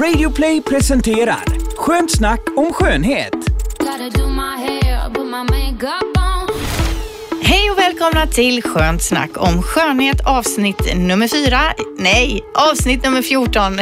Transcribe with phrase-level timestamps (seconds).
[0.00, 1.44] Radioplay presenterar
[1.76, 3.34] Skönt snack om skönhet.
[7.42, 11.60] Hej och välkomna till Skönt snack om skönhet avsnitt nummer fyra.
[11.98, 13.72] Nej, avsnitt nummer 14.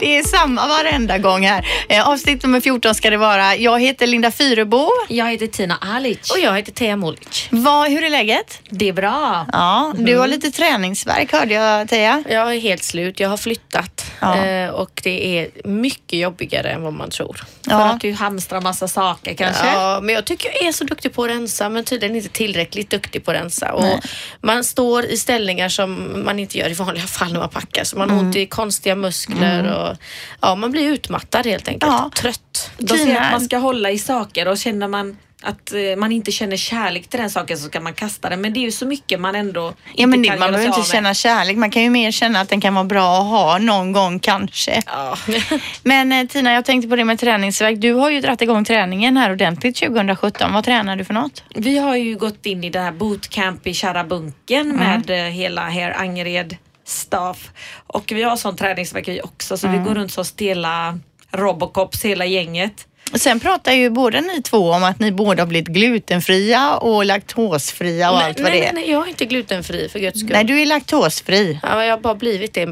[0.00, 1.66] Det är samma varenda gång här.
[1.88, 3.56] Eh, avsnitt nummer 14 ska det vara.
[3.56, 4.88] Jag heter Linda Fyrebo.
[5.08, 6.30] Jag heter Tina Alic.
[6.30, 7.48] Och jag heter Teija Molic.
[7.50, 8.60] Vad, hur är läget?
[8.70, 9.46] Det är bra.
[9.52, 12.24] Ja, du har lite träningsvärk hörde jag Teija.
[12.28, 13.20] Jag är helt slut.
[13.20, 14.44] Jag har flyttat Ja.
[14.44, 17.34] eh, och det är mycket jobbigare än vad man tror.
[17.64, 17.84] För Ja.
[17.84, 19.66] att du hamstrar massa saker kanske?
[19.66, 22.90] Ja, men jag tycker jag är så duktig på att rensa men tydligen inte tillräckligt
[22.90, 23.74] duktig på att rensa.
[23.80, 23.94] Nej.
[23.94, 24.00] Och
[24.40, 27.84] man står i ställningar som man inte gör i vanliga fall när man packar.
[27.84, 29.96] Så man har ont i konstiga muskler och
[30.40, 31.92] ja, man blir utmattad helt enkelt.
[31.92, 32.10] Ja.
[32.14, 32.70] Trött.
[32.88, 36.32] Säger Tina- att man ska hålla i saker och känner man att eh, man inte
[36.32, 38.40] känner kärlek till den saken så ska man kasta den.
[38.40, 40.78] Men det är ju så mycket man ändå inte Ja, men det, kan man behöver
[40.78, 41.56] inte känna kärlek.
[41.56, 44.82] Man kan ju mer känna att den kan vara bra att ha någon gång kanske.
[44.86, 45.16] Ja.
[45.82, 47.80] Men eh, Tina, jag tänkte på det med träningsvärk.
[47.80, 50.52] Du har ju dragit igång träningen här ordentligt 2017.
[50.52, 51.42] Vad tränar du för något?
[51.54, 54.76] Vi har ju gått in i det här bootcamp i Kära Bunken Mm.
[54.76, 57.50] med eh, hela Herr Angered staff.
[57.86, 59.82] Och vi har sån träningsvärk vi också så Mm.
[59.82, 60.98] vi går runt som stela
[61.32, 62.86] Robocops hela gänget.
[63.14, 68.10] Sen pratar ju båda ni två om att ni båda har blivit glutenfria och laktosfria
[68.10, 68.72] och allt vad nej, det är.
[68.72, 70.32] nej, nej, jag är inte glutenfri för guds skull.
[70.32, 71.60] Nej, du är laktosfri.
[71.62, 72.66] Ja, jag har bara blivit det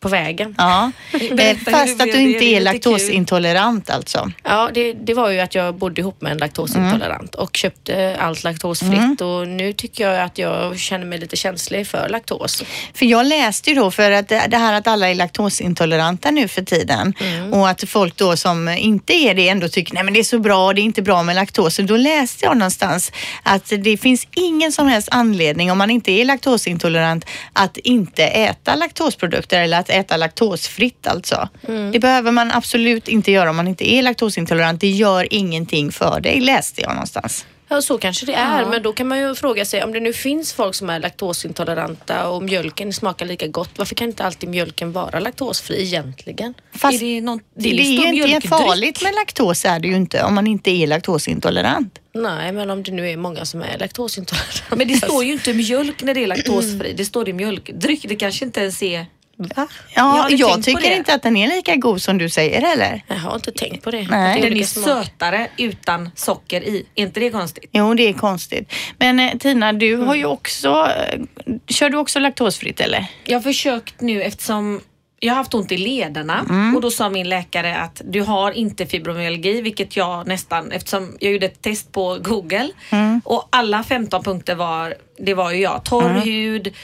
[0.00, 0.54] på vägen.
[0.58, 0.92] Ja.
[1.12, 4.30] Berätta Eh, Fast att du inte är laktosintolerant alltså.
[4.42, 8.44] Ja, det, det var ju att jag bodde ihop med en laktosintolerant och köpte allt
[8.44, 12.64] laktosfritt och nu tycker jag att jag känner mig lite känslig för laktos.
[12.94, 16.62] För jag läste ju då för att det här att alla är laktosintoleranta nu för
[16.62, 17.14] tiden
[17.52, 20.38] och att folk då som inte är det ändå tycker nej men det är så
[20.38, 21.78] bra, det är inte bra med laktos.
[21.78, 26.10] Och Då läste jag någonstans att det finns ingen som helst anledning om man inte
[26.12, 31.48] är laktosintolerant att inte äta laktosprodukter eller att äta laktosfritt alltså.
[31.92, 34.80] Det behöver man absolut inte göra om man inte är laktosintolerant.
[34.80, 37.46] Det gör ingenting för dig läste jag någonstans.
[37.68, 38.68] Ja, så kanske det är, Ja.
[38.68, 42.28] men då kan man ju fråga sig om det nu finns folk som är laktosintoleranta
[42.28, 46.54] och mjölken smakar lika gott, varför kan inte alltid mjölken vara laktosfri egentligen?
[46.72, 49.96] Fast är det, någon, det, är står ju inte farligt med laktos är det ju
[49.96, 51.98] inte om man inte är laktosintolerant.
[52.14, 54.76] Nej, men om det nu är många som är laktosintoleranta.
[54.76, 56.94] Men det står ju inte mjölk när det är laktosfri.
[56.96, 58.04] Det står det mjölkdryck.
[58.08, 59.06] Det kanske inte ens är...
[59.38, 59.66] Va?
[59.94, 63.02] Ja, Jag jag tycker inte att den är lika god som du säger heller.
[63.06, 64.06] Jag har inte tänkt på det.
[64.10, 64.40] Nej.
[64.42, 64.84] Den är smak.
[64.84, 66.86] sötare utan socker i.
[66.94, 67.70] Är inte det konstigt?
[67.72, 68.72] Jo, det är konstigt.
[68.98, 71.20] Men eh, Tina, du har ju också, eh,
[71.68, 73.06] kör du också laktosfritt eller?
[73.24, 74.80] Jag har försökt nu eftersom
[75.20, 76.74] jag har haft ont i lederna Mm.
[76.76, 81.32] och då sa min läkare att du har inte fibromyalgi, vilket jag nästan, eftersom jag
[81.32, 83.20] gjorde ett test på Google Mm.
[83.24, 86.22] och alla 15 punkter var, det var ju jag, torr Mm.
[86.22, 86.74] hud,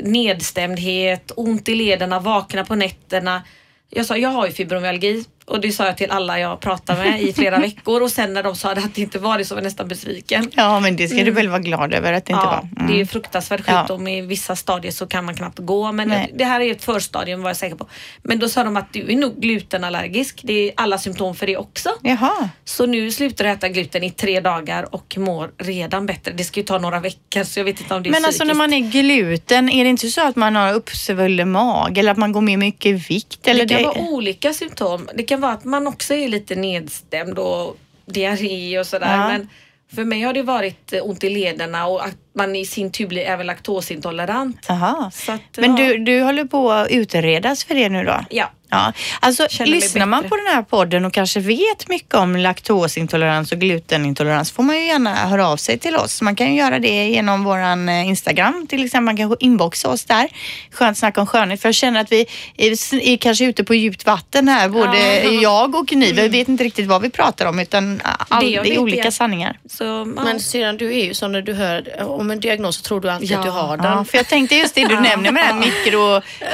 [0.00, 3.42] nedstämdhet, ont i lederna, vakna på nätterna.
[3.90, 7.22] Jag sa, jag har ju fibromyalgi och det sa jag till alla jag pratade med
[7.22, 9.60] i flera veckor och sen när de sa att det inte var det så var
[9.62, 10.50] jag nästan besviken.
[10.54, 12.68] Ja, men det ska du väl vara glad över att det inte Ja, var.
[12.80, 12.86] Mm.
[12.90, 13.80] det är ju fruktansvärd Ja.
[13.80, 14.08] sjukdom.
[14.08, 15.92] I vissa stadier så kan man knappt gå.
[15.92, 16.30] Men Nej.
[16.34, 17.86] det här är ett förstadium var jag säker på.
[18.22, 20.40] Men då sa de att du är nog glutenallergisk.
[20.42, 21.90] Det är alla symptom för det också.
[22.02, 22.48] Jaha.
[22.64, 26.32] Så nu slutar jag äta gluten i tre dagar och mår redan bättre.
[26.32, 28.44] Det ska ju ta några veckor så jag vet inte om det är Men alltså
[28.44, 28.58] när psykiskt.
[28.58, 32.32] man är gluten, är det inte så att man har uppsvullen mage eller att man
[32.32, 33.46] går med mycket vikt?
[33.48, 35.08] Eller det kan vara olika symptom.
[35.14, 37.76] Det kan vara att man också är lite nedstämd och
[38.06, 39.16] diarré och sådär.
[39.16, 39.28] Ja.
[39.28, 39.48] Men
[39.94, 43.22] för mig har det varit ont i lederna och att man i sin tur blir
[43.22, 44.66] även laktosintolerant.
[44.68, 45.10] Jaha.
[45.14, 45.86] Så att, Men ja.
[45.86, 48.20] du, du håller på att utredas för det nu då?
[48.30, 48.50] Ja.
[48.68, 53.52] Ja, alltså Känner lyssnar man på den här podden och kanske vet mycket om laktosintolerans
[53.52, 56.22] och glutenintolerans får man ju gärna höra av sig till oss.
[56.22, 59.04] Man kan ju göra det genom våran eh, Instagram till exempel.
[59.04, 60.28] Man kan inboxa oss där.
[60.70, 61.62] Skönt snack om skönhet.
[61.62, 62.26] För jag känner att vi
[62.56, 65.20] är, är kanske ute på djupt vatten här, både Ja.
[65.30, 65.40] Mm.
[65.40, 66.12] jag och ni.
[66.12, 69.06] Vi vet inte riktigt vad vi pratar om utan all, Det det, jag är olika
[69.06, 69.58] är- sanningar.
[69.70, 70.04] Så, ja.
[70.04, 73.10] Men syrran, du är ju så när du hör om en diagnos så tror du
[73.10, 73.38] alltid Ja.
[73.38, 73.92] att du har den.
[73.92, 75.98] Ja, för jag tänkte just det du nämner med den mikro...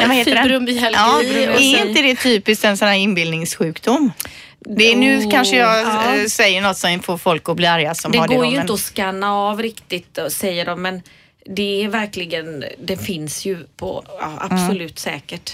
[0.07, 0.43] Vad heter?
[0.43, 4.13] Fibromyalgi Ja, är inte det typiskt en sån här inbildningssjukdom?
[4.61, 6.17] Det är, nu Oh, kanske jag ja.
[6.17, 8.49] eh, säger något som får folk att bli arga som det har det går då,
[8.49, 11.03] ju men- inte att scanna av riktigt och säger de men
[11.47, 15.53] det är verkligen, det finns ju på ja, absolut säkert.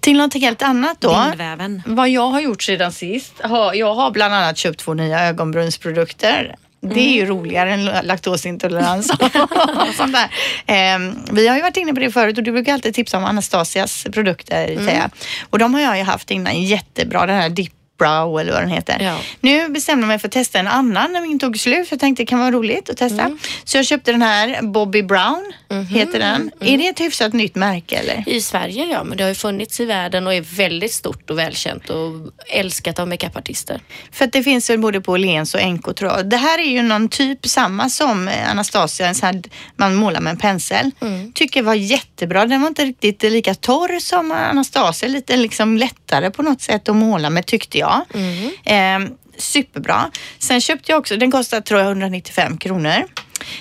[0.00, 1.22] Till något helt annat då.
[1.28, 1.82] Bindväven.
[1.86, 3.32] Vad jag har gjort sedan sist.
[3.42, 6.54] har- Jag har bland annat köpt två nya ögonbrynsprodukter.
[6.80, 7.36] Det är ju Mm.
[7.36, 9.18] roligare än laktosintolerans och
[9.94, 10.30] sånt där.
[10.66, 13.24] Ehm, vi har ju varit inne på det förut och du brukar alltid tipsa om
[13.24, 15.10] Anastasias produkter, Mm.
[15.50, 17.26] Och de har jag ju haft innan jättebra.
[17.26, 18.96] Den här Dip Brow eller vad den heter.
[19.00, 19.18] Ja.
[19.40, 21.86] Nu bestämde jag mig för att testa en annan när min tog slut.
[21.90, 23.22] Jag tänkte det kan vara roligt att testa.
[23.22, 23.38] Mm.
[23.64, 25.86] Så jag köpte den här Bobby Brown, Mhm.
[25.86, 26.50] heter den.
[26.60, 28.28] Är det ett hyfsat nytt märke eller?
[28.28, 31.38] I Sverige ja, men det har ju funnits i världen och är väldigt stort och
[31.38, 32.12] välkänt och
[32.46, 33.80] älskat av makeupartister.
[34.12, 36.26] För att det finns väl både på Åhléns och NK tror jag.
[36.30, 39.42] Det här är ju någon typ samma som eh, Anastasia, en sån här
[39.76, 40.90] man målar med en pensel.
[41.00, 41.32] Mm.
[41.32, 42.46] Tycker var jättebra.
[42.46, 46.96] Den var inte riktigt lika torr som Anastasia, lite liksom lättare på något sätt att
[46.96, 47.87] måla med tyckte jag.
[48.14, 49.04] Mm.
[49.04, 50.10] Eh, superbra.
[50.38, 53.04] Sen köpte jag också, den kostar tror jag 195 kronor.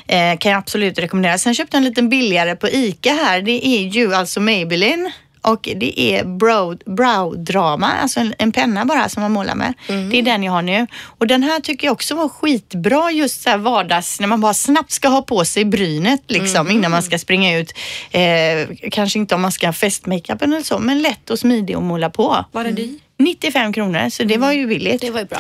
[0.07, 1.37] Eh, kan jag absolut rekommendera.
[1.37, 3.41] Sen köpte jag en liten billigare på ICA här.
[3.41, 8.85] Det är ju alltså Maybelline och det är brow, brow drama, alltså en, en penna
[8.85, 9.73] bara som man målar med.
[10.11, 10.87] Det är den jag har nu.
[11.03, 14.53] Och den här tycker jag också var skitbra just så här vardags, när man bara
[14.53, 17.73] snabbt ska ha på sig brynet liksom innan man ska springa ut.
[18.11, 21.83] Eh, kanske inte om man ska ha festmakeupen eller så, men lätt och smidig att
[21.83, 22.45] måla på.
[22.51, 22.99] Var är dyr?
[23.17, 25.01] 95 kronor, så det var ju billigt.
[25.01, 25.39] Det var ju bra.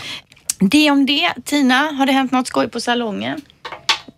[0.59, 1.33] Det om det.
[1.45, 3.41] Tina, har det hänt något skoj på salongen?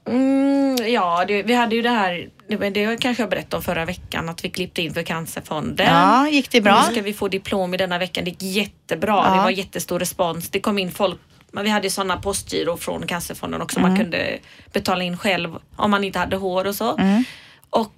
[0.08, 3.86] Mm, ja, det, vi hade ju det här, det, det kanske jag berättade om förra
[3.86, 5.88] veckan, att vi klippte in för Cancerfonden.
[5.88, 6.84] Ja, gick det bra?
[6.88, 8.24] Nu ska vi få diplom i denna veckan.
[8.24, 9.24] Det gick jättebra.
[9.26, 9.36] Ja.
[9.36, 10.50] Det var jättestor respons.
[10.50, 11.20] Det kom in folk
[11.52, 13.80] men vi hade ju sådana postgiro från Cancerfonden också.
[13.80, 13.90] Mm.
[13.90, 14.40] Man kunde
[14.74, 16.98] betala in själv om man inte hade hår och så.
[16.98, 17.24] Mm.
[17.70, 17.94] Och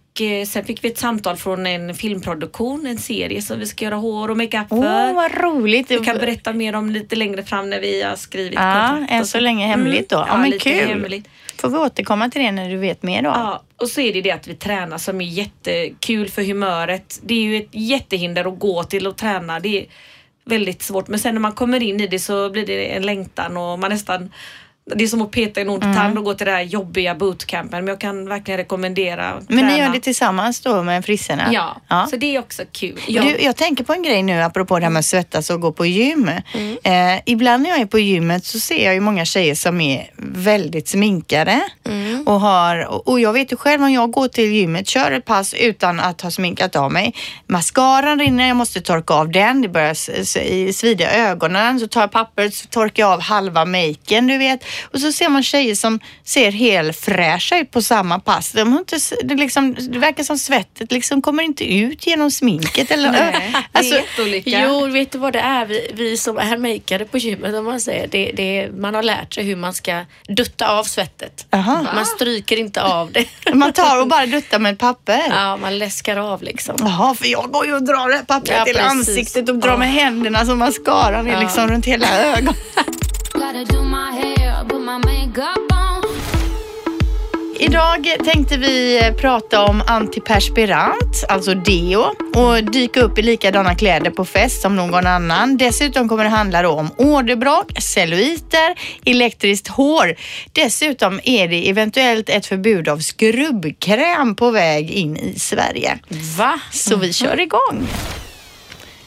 [0.48, 4.32] sen fick vi ett samtal från en filmproduktion, en serie som vi ska göra hår
[4.32, 5.14] och makeup Åh, för.
[5.14, 5.92] vad roligt.
[5.92, 9.26] Vi kan berätta mer om lite längre fram när vi har skrivit Ja, kontrakt än
[9.26, 10.18] så länge hemligt då.
[10.18, 10.88] Mm, Ja, men lite kul.
[10.90, 11.28] Hemligt.
[11.58, 13.30] Får vi återkomma till det när du vet mer då?
[13.30, 17.20] Ja, och så är det det att vi tränar som är jättekul för humöret.
[17.24, 19.60] Det är ju ett jättehinder att gå till och träna.
[19.60, 19.86] Det är
[20.46, 21.08] väldigt svårt.
[21.08, 23.90] Men sen när man kommer in i det så blir det en längtan och man
[23.92, 24.32] nästan
[24.96, 25.96] det är som att peta i en ont Mm.
[25.96, 27.80] tand och gå till det här jobbiga bootcampen.
[27.80, 29.78] Men jag kan verkligen rekommendera att Men ni träna.
[29.78, 31.50] gör det tillsammans då med frissorna?
[31.52, 32.08] Ja, ja.
[32.10, 33.00] så det är också kul.
[33.08, 35.72] Du, jag tänker på en grej nu apropå det här med att svettas och gå
[35.72, 36.32] på gym.
[36.54, 36.78] Mm.
[37.16, 40.10] Eh, ibland när jag är på gymmet så ser jag ju många tjejer som är
[40.36, 41.62] väldigt sminkade.
[41.90, 42.28] Mm.
[42.28, 45.54] Och, har, och- jag vet ju själv om jag går till gymmet, kör ett pass
[45.54, 47.14] utan att ha sminkat av mig.
[47.48, 49.62] Mascaran rinner, jag måste torka av den.
[49.62, 51.80] Det börjar svida i ögonen.
[51.80, 54.60] Så tar jag pappret så torkar jag av halva maken, du vet.
[54.84, 58.52] Och så ser man tjejer som ser helt fräscha ut på samma pass.
[58.52, 62.92] De har inte, det, liksom, det verkar som svettet liksom kommer inte ut genom sminket.
[62.92, 64.64] Eller, Nej, det alltså, är jätteolika.
[64.66, 65.66] Jo, vet du vad det är?
[65.66, 69.34] Vi, vi som är makeade på gymmet, om man säger, det, det, man har lärt
[69.34, 71.46] sig hur man ska dutta av svettet.
[71.52, 71.86] Aha.
[71.96, 73.26] Man stryker inte av det.
[73.54, 75.22] man tar och bara duttar med ett papper.
[75.30, 76.76] Ja, man läskar av liksom.
[76.80, 78.92] Jaha, för jag går ju och drar det här pappret Ja, till precis.
[78.92, 79.78] ansiktet och drar Ja.
[79.78, 81.40] med händerna så mascaran är Ja.
[81.40, 82.54] liksom runt hela ögonen.
[83.34, 86.12] Gotta do my hair, put my makeup on.
[87.60, 92.02] Idag tänkte vi prata om antiperspirant, alltså deo,
[92.36, 95.58] och dyka upp i likadana kläder på fest som någon annan.
[95.58, 98.76] Dessutom kommer det handla om åderbråck, celluliter,
[99.06, 100.16] elektriskt hår.
[100.52, 106.00] Dessutom är det eventuellt ett förbud av skrubbkräm på väg in i Sverige.
[106.38, 106.60] Va?
[106.72, 107.88] Så vi kör igång.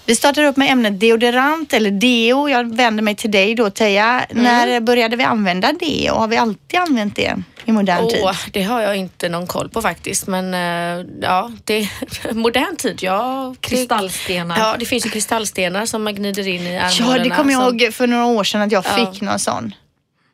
[0.07, 2.49] Vi startar upp med ämnet deodorant eller deo.
[2.49, 4.27] Jag vänder mig till dig då Teija.
[4.31, 6.15] När började vi använda deo?
[6.15, 8.21] Har vi alltid använt det i modern tid?
[8.23, 10.27] Åh, det har jag inte någon koll på faktiskt.
[10.27, 12.99] Men eh, ja, det är modern tid.
[13.03, 14.59] Ja, Kristallstenar.
[14.59, 17.17] Ja, det finns ju kristallstenar som man gnider in i armhålorna.
[17.19, 19.07] Ja, det kommer jag ihåg för några år sedan att jag Ja.
[19.13, 19.75] fick någon sån.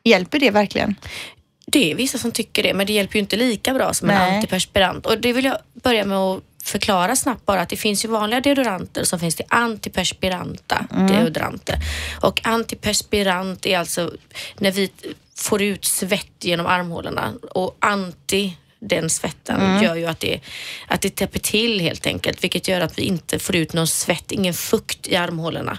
[0.03, 0.95] Hjälper det verkligen?
[1.65, 4.15] Det är vissa som tycker det, men det hjälper ju inte lika bra som en
[4.15, 4.35] Nej.
[4.35, 5.05] antiperspirant.
[5.05, 8.39] Och det vill jag börja med att förklara snabbt bara att det finns ju vanliga
[8.41, 11.75] deodoranter som finns det antiperspiranta deodoranter.
[12.21, 14.13] Och antiperspirant är alltså
[14.57, 14.91] när vi
[15.35, 20.39] får ut svett genom armhålorna och anti den svetten gör ju att det,
[20.87, 24.31] att det täpper till helt enkelt vilket gör att vi inte får ut någon svett,
[24.31, 25.77] ingen fukt i armhålorna.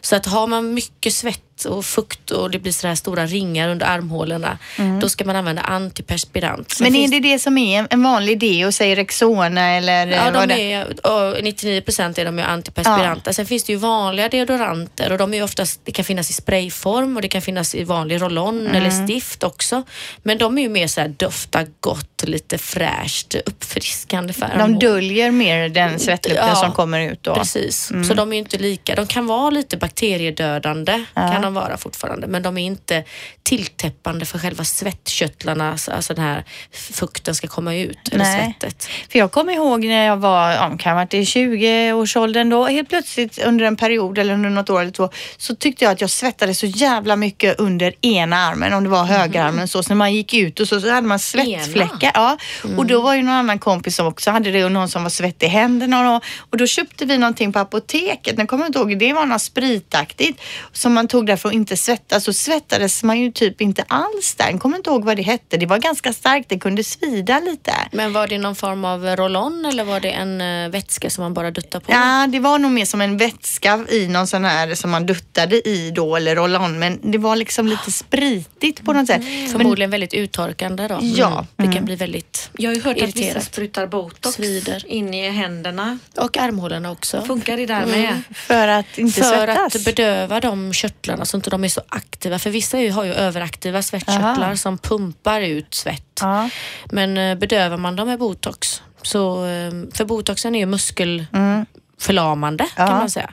[0.00, 3.68] Så att har man mycket svett och fukt och det blir sådana här stora ringar
[3.68, 4.58] under armhålorna
[5.00, 6.70] då ska man använda antiperspirant.
[6.70, 10.48] Sen Men är det det som är en vanlig deo, säg Rexona eller Ja, vad
[10.48, 13.32] de är, och 99 procent är de ju antiperspiranta.
[13.32, 17.16] Sen finns det ju vanliga deodoranter och de är oftast, det kan finnas i sprayform
[17.16, 18.74] och det kan finnas i vanlig roll-on Mm.
[18.74, 19.82] eller stift också.
[20.22, 25.30] Men de är ju mer så här dofta gott, lite fräscht, uppfriskande för De döljer
[25.30, 27.34] mer den svettlukten Ja, som kommer ut då.
[27.34, 28.04] Precis, Mm.
[28.04, 28.94] så de är ju inte lika.
[28.94, 33.04] De kan vara lite bakteriedödande kan de vara fortfarande, men de är inte
[33.42, 38.54] tilltäppande för själva svettkörtlarna, så- alltså den här fukten ska komma ut, eller Nej.
[38.60, 38.88] svettet.
[39.10, 42.88] För jag kommer ihåg när jag var, ja, kan ha varit i 20-årsåldern då, helt
[42.88, 46.10] plötsligt under en period eller under något år eller två, så tyckte jag att jag
[46.10, 49.82] svettades så jävla mycket under ena armen, om det var högerarmen så.
[49.82, 52.10] Så när man gick ut och så, så hade man svettfläckar.
[52.14, 52.36] Ja.
[52.76, 55.10] Och då var ju någon annan kompis som också hade det och någon som var
[55.10, 56.16] svettig i händerna.
[56.16, 59.42] Och, och då köpte vi någonting på apoteket, jag kommer inte ihåg, det var något
[59.80, 60.40] spritaktigt
[60.72, 62.24] som man tog där för att inte svettas.
[62.24, 64.50] Så svettades man ju typ inte alls där.
[64.50, 65.56] Jag kommer inte ihåg vad det hette.
[65.56, 67.72] Det var ganska starkt, det kunde svida lite.
[67.92, 71.34] Men var det någon form av roll-on eller var det en eh, vätska som man
[71.34, 71.92] bara duttar på?
[71.92, 75.68] Ja, det var nog mer som en vätska i någon sån här som man duttade
[75.68, 76.78] i då eller roll-on.
[76.78, 79.22] Men det var liksom lite spritigt på något sätt.
[79.22, 80.98] Men, Förmodligen väldigt uttorkande då.
[81.02, 81.46] Ja.
[81.56, 83.44] Det kan bli väldigt Jag har ju hört att vissa irriterat.
[83.44, 84.84] sprutar botox Svider.
[84.86, 85.98] in i händerna.
[86.16, 87.22] Och armhålorna också.
[87.26, 88.22] Funkar det där med?
[88.34, 89.69] för att inte För svettas.
[89.76, 92.38] Att bedöva de körtlarna så inte de är så aktiva.
[92.38, 94.56] För vissa har ju överaktiva svettkörtlar Aha.
[94.56, 96.18] som pumpar ut svett.
[96.20, 96.50] Ja.
[96.84, 102.86] Men eh, bedövar man dem med botox, så, eh, för botoxen är ju muskelförlamande Ja.
[102.86, 103.30] kan man säga.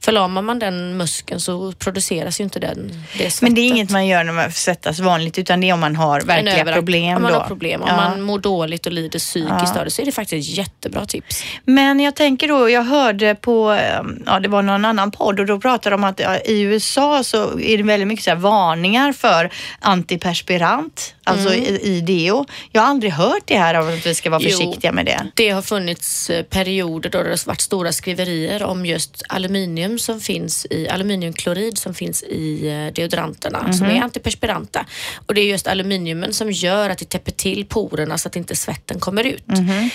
[0.00, 3.42] Förlamar man den muskeln så produceras ju inte den, det.
[3.42, 5.96] Men det är inget man gör när man svettas vanligt utan det är om man
[5.96, 7.38] har verkliga problem Om man då.
[7.38, 7.96] har problem, om Ja.
[7.96, 11.42] man mår dåligt och lider psykiskt av det så är det faktiskt ett jättebra tips.
[11.64, 15.46] Men jag tänker då, jag hörde på, ehm, ja det var någon annan podd och
[15.46, 19.12] då pratade de om att ja, i USA så är det väldigt mycket så varningar
[19.12, 19.50] för
[19.80, 21.64] antiperspirant, alltså Mm.
[21.64, 22.46] i, i deo.
[22.72, 24.50] Jag har aldrig hört det här av att vi ska vara Jo.
[24.50, 25.26] försiktiga med det.
[25.34, 30.20] Det har funnits eh, perioder då det har varit stora skriverier om just aluminium som
[30.20, 33.96] finns i aluminiumklorid som finns i eh, deodoranterna som Mhm.
[33.96, 34.86] är antiperspiranta.
[35.26, 38.56] Och det är just aluminiumen som gör att det täpper till porerna så att inte
[38.56, 39.46] svetten kommer ut.
[39.48, 39.70] Mhm.
[39.70, 39.90] Eh,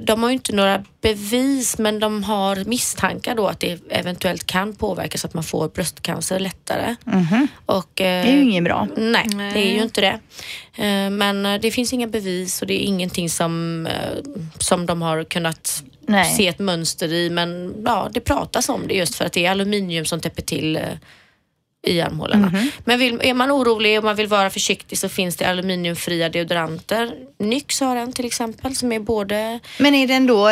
[0.00, 4.74] De har ju inte några bevis men de har misstankar då att det eventuellt kan
[4.74, 6.96] påverka så att man får bröstcancer lättare.
[7.66, 8.24] Och, eh.
[8.24, 8.88] Det är ju inget bra.
[8.96, 9.52] Nej, Nej.
[9.52, 10.20] det är ju inte det.
[10.84, 14.18] Eh, Men eh, det finns inga bevis och det är ingenting som, eh,
[14.58, 16.34] som de har kunnat Nej.
[16.36, 17.30] se ett mönster i.
[17.30, 20.76] Men ja, det pratas om det just för att det är aluminium som täpper till
[20.76, 20.82] eh,
[21.86, 22.46] i armhålorna.
[22.46, 22.70] Mhm.
[22.84, 27.14] Men vill, är man orolig och man vill vara försiktig så finns det aluminiumfria deodoranter.
[27.38, 30.48] Nyx har en till exempel som är både Men är den då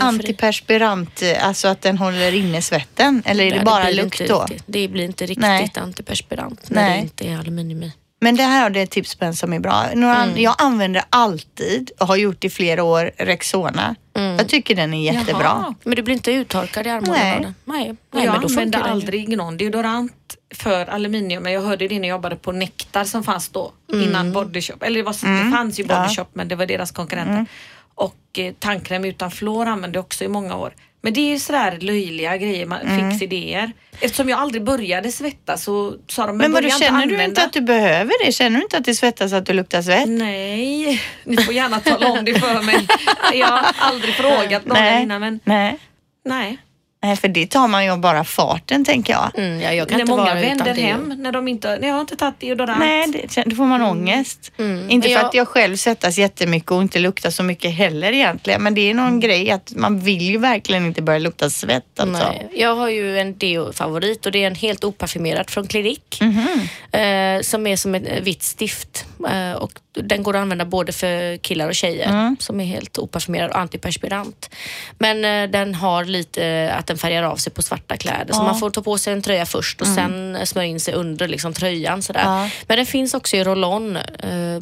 [0.00, 3.22] antiperspirant, alltså att den håller inne svetten?
[3.26, 4.40] Eller är det Nej, bara blir lukt inte då?
[4.40, 5.72] Riktigt, det blir inte riktigt Nej.
[5.74, 6.96] antiperspirant när Nej.
[6.96, 7.92] det inte är aluminium i.
[8.20, 9.84] Men det här är ett tips på en som är bra.
[9.94, 10.42] Några, Mm.
[10.42, 13.94] Jag använder alltid, och har gjort i flera år, Rexona.
[14.16, 14.36] Mm.
[14.36, 15.42] Jag tycker den är jättebra.
[15.44, 15.74] Jaha.
[15.84, 17.24] Men du blir inte uttorkad i armhålorna?
[17.24, 17.52] Nej.
[17.64, 18.92] Nej, Nej jag men då funkar använde den ju.
[18.92, 20.12] aldrig någon deodorant
[20.54, 21.42] för aluminium.
[21.42, 24.08] Men jag hörde det när jag jobbade på Nektar som fanns då Mm.
[24.08, 24.76] innan Body Shop.
[24.80, 26.26] Eller det, var, det fanns ju Body Ja.
[26.32, 27.46] Men det var deras konkurrenter.
[27.94, 30.72] Och eh, tandkräm utan fluor använde jag också i många år.
[31.00, 32.78] Men det är ju sådär löjliga grejer, man,
[33.10, 33.72] fixidéer.
[34.00, 37.24] Eftersom jag aldrig började svettas så sa de, Men börja inte känner du använda.
[37.24, 38.32] inte att du behöver det?
[38.32, 40.08] Känner du inte att det svettas att du luktar svett?
[40.08, 42.86] Nej, ni får gärna tala om det för mig.
[43.34, 45.02] Jag har aldrig frågat någon Nej.
[45.02, 45.78] innan men Nej.
[46.24, 46.58] nej.
[47.02, 49.30] Nej, för det tar man ju bara farten tänker jag.
[49.38, 52.00] Mm, ja, jag kan När inte många vänder hem när de inte, nej jag har
[52.00, 52.78] inte tagit deodorant.
[52.78, 54.52] Nej, det, då får man ångest.
[54.58, 55.02] Inte Mm.
[55.02, 58.62] För jag- att jag själv svettas jättemycket och inte luktar så mycket heller egentligen.
[58.62, 59.20] Men det är någon Mm.
[59.20, 62.28] grej att man vill ju verkligen inte börja lukta svett alltså.
[62.28, 66.24] Nej, jag har ju en deo-favorit och det är en helt oparfymerad från Clinique.
[66.24, 66.68] Mhm.
[66.92, 69.06] Eh, som är som ett vitt stift.
[69.30, 72.08] Eh, och den går att använda både för killar och tjejer.
[72.08, 72.36] Mm.
[72.40, 74.50] Som är helt oparfymerad och antiperspirant.
[74.98, 78.32] Men eh, den har lite eh, att den färgar av sig på svarta kläder.
[78.34, 80.94] Så man får ta på sig en tröja först och sen eh, smörja in sig
[80.94, 82.02] under liksom, tröjan.
[82.02, 82.20] Sådär.
[82.22, 82.32] Mm.
[82.42, 82.50] Ja.
[82.66, 83.98] Men den finns också i roll-on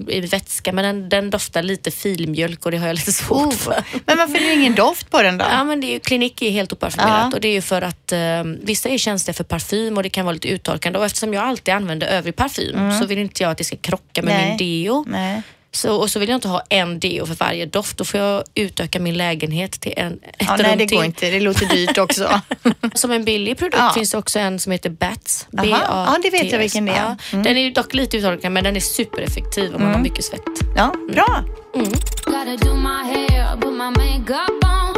[0.09, 0.73] i vätska.
[0.73, 3.53] Men den, den doftar lite filmjölk och det har jag lite svårt Oh.
[3.53, 3.85] för.
[4.07, 5.45] Men varför är det ingen doft på den då?
[5.51, 7.31] Ja men det är ju, klinik är helt oparfumerat Ja.
[7.35, 8.19] och det är ju för att eh,
[8.63, 11.75] vissa är känsliga för parfym och det kan vara lite uttorkande och eftersom jag alltid
[11.75, 14.49] använder övrig parfym så vill inte jag att det ska krocka med Mm.
[14.49, 14.49] Nej.
[14.49, 15.05] min deo.
[15.09, 15.26] Nej.
[15.73, 17.99] Så, och så vill jag inte ha en deo för varje doft.
[17.99, 20.97] Då får jag utöka min lägenhet till en, ett Ja, rum nej, det till.
[20.97, 21.31] går inte.
[21.31, 22.41] Det låter dyrt också.
[22.95, 23.93] Som en billig produkt Ja.
[23.95, 25.47] finns det också en som heter Bats.
[25.51, 27.17] Ja, det vet jag vilken det är.
[27.33, 27.43] Mm.
[27.45, 30.41] Den är dock lite uttorkande men den är supereffektiv om man har mycket svett.
[30.77, 31.45] Ja, bra.
[31.75, 31.85] My
[33.91, 34.95] makeup on.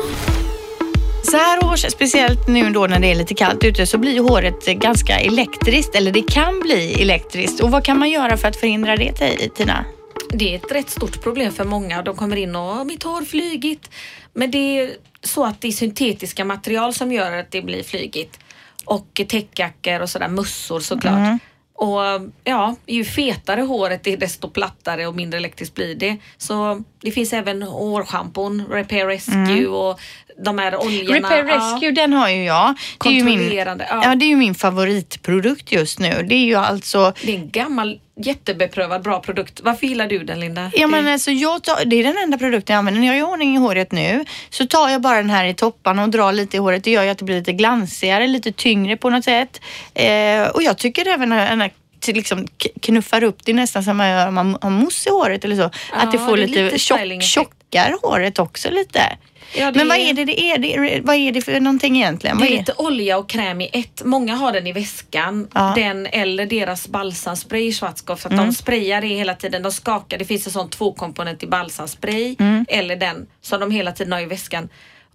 [1.31, 4.67] Så här års, speciellt nu då när det är lite kallt ute, så blir håret
[4.67, 5.95] ganska elektriskt.
[5.95, 7.61] Eller det kan bli elektriskt.
[7.61, 9.85] Och vad kan man göra för att förhindra det, Ti- Tina?
[10.33, 12.03] Det är ett rätt stort problem för många.
[12.03, 13.91] De kommer in och mitt hår flygigt.
[14.33, 14.91] Men det är
[15.23, 18.39] så att det är syntetiska material som gör att det blir flygigt.
[18.85, 21.41] Och täckjackor och sådär, mössor såklart.
[21.75, 22.01] Och
[22.45, 26.17] ja, ju fetare håret är desto plattare och mindre elektriskt blir det.
[26.37, 30.01] Så det finns även hårschampon, Repair Rescue och
[30.45, 31.17] de här oljorna.
[31.19, 32.75] Repair Rescue, den har ju jag.
[33.05, 33.77] Det är ju, min, ja.
[33.89, 36.27] ja, det är ju min favoritprodukt just nu.
[36.29, 39.61] Det är ju alltså Det är en gammal jättebeprövad bra produkt.
[39.65, 40.71] Varför gillar du den Linda?
[40.75, 43.01] Ja, men alltså, jag tar, det är den enda produkten jag använder.
[43.01, 46.03] När jag gör ordning i håret nu så tar jag bara den här i topparna
[46.03, 46.85] och drar lite i håret.
[46.85, 49.61] Det gör ju att det blir lite glansigare, lite tyngre på något sätt.
[49.95, 51.71] Eh, och jag tycker även att den här
[52.07, 52.47] liksom
[52.83, 55.63] knuffar upp det nästan som man gör om man har mousse i håret eller så.
[55.63, 59.17] att det Ja, får det lite, lite tjock, tjockare håret också lite.
[59.57, 60.59] Ja, Men vad är- det det är?
[60.59, 62.39] Det vad är det för någonting egentligen?
[62.39, 64.03] Det är är- lite olja och kräm i ett.
[64.05, 65.49] Många har den i väskan.
[65.55, 65.73] Ja.
[65.77, 68.27] Den eller deras balsamspray i Schwarzkopf.
[68.27, 68.47] Att Mm.
[68.47, 69.63] de sprayar det hela tiden.
[69.63, 70.19] De skakar.
[70.19, 72.37] Det finns en sån tvåkomponentig balsamspray.
[72.39, 72.65] Mm.
[72.69, 74.69] Eller den som de hela tiden har i väskan.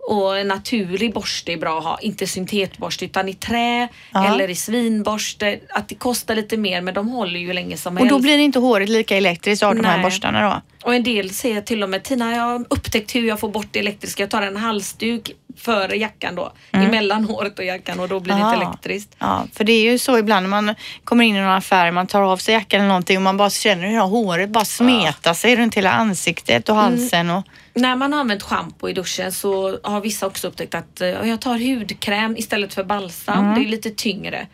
[0.10, 2.00] Och en naturlig borste är bra att ha.
[2.02, 4.34] Inte syntetborste utan i trä Ja.
[4.34, 5.60] eller i svinborste.
[5.70, 8.10] Att det kostar lite mer men de håller ju länge som Och helst.
[8.12, 10.04] då blir inte håret lika elektriskt av de här Nej.
[10.04, 10.62] borstarna då?
[10.88, 13.68] Och en del säger till och med Tina jag har upptäckt hur jag får bort
[13.72, 14.24] det elektriska.
[14.24, 16.54] Jag tar en halsduk före jackan då.
[16.72, 18.54] Emellan håret och jackan och då blir det Ah.
[18.54, 19.16] inte elektriskt.
[19.20, 22.08] Ja, för det är ju så ibland när man kommer in i någon affär, man
[22.08, 25.56] tar av sig jackan eller någonting och man bara känner hur håret bara smetar sig
[25.56, 27.30] runt hela ansiktet och halsen.
[27.30, 27.44] Och,
[27.74, 31.42] När man har använt schampo i duschen så har vissa också upptäckt att eh, jag
[31.42, 33.56] tar hudkräm istället för balsam.
[33.56, 34.48] Det är lite tyngre.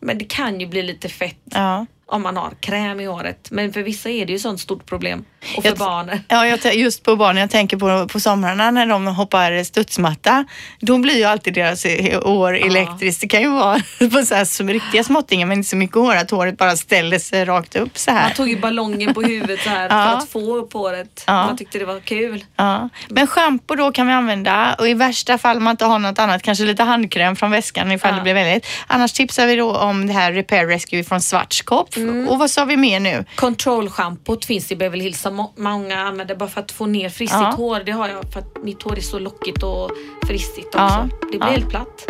[0.00, 1.86] Men det kan ju bli lite fett ja.
[2.06, 3.48] om man har kräm i håret.
[3.50, 5.24] Men för vissa är det ju sånt stort problem.
[5.56, 6.20] Och för Jag- barnen.
[6.28, 10.44] Ja, jag, just på barnen, jag tänker på, på somrarna när de hoppar studsmatta.
[10.80, 13.20] Då blir ju alltid deras eh, hår elektriskt.
[13.20, 13.80] Det kan ju vara
[14.12, 17.18] på så här som riktiga småttingar men inte så mycket hår, att håret bara ställer
[17.18, 18.22] sig rakt upp så här.
[18.22, 19.88] Man tog ju ballongen på huvudet så här Ja.
[20.10, 21.24] för att få upp håret.
[21.26, 21.46] Ja.
[21.46, 22.44] Man tyckte det var kul.
[22.56, 22.88] Ja.
[23.08, 26.18] Men schampo då kan vi använda och i värsta fall om man inte har något
[26.18, 28.16] annat, kanske lite handkräm från väskan ifall Ja.
[28.16, 28.66] det blir väldigt.
[28.86, 31.96] Annars tipsar vi då om det här Repair Rescue från Schwarzkopf.
[32.28, 33.24] Och vad sa vi mer nu?
[33.36, 37.38] Control-schampot finns i Beverly Hills som må- många använder bara för att få ner frissigt
[37.40, 37.54] Ja.
[37.56, 37.82] hår.
[37.86, 39.90] Det har jag för att mitt hår är så lockigt och
[40.26, 40.76] frissigt också.
[40.78, 41.08] Ja.
[41.20, 41.46] Det blir Ja.
[41.46, 42.06] helt platt.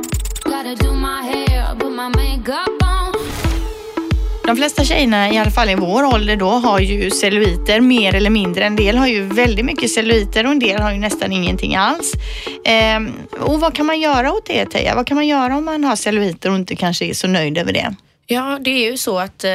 [4.46, 8.30] De flesta tjejerna, i alla fall i vår ålder då, har ju celluliter mer eller
[8.30, 8.64] mindre.
[8.64, 12.12] En del har ju väldigt mycket celluliter och en del har ju nästan ingenting alls.
[12.64, 14.94] Ehm, och vad kan man göra åt det Teija?
[14.94, 17.72] Vad kan man göra om man har celluliter och inte kanske är så nöjd över
[17.72, 17.94] det?
[18.26, 19.52] Ja, det är ju så att eh,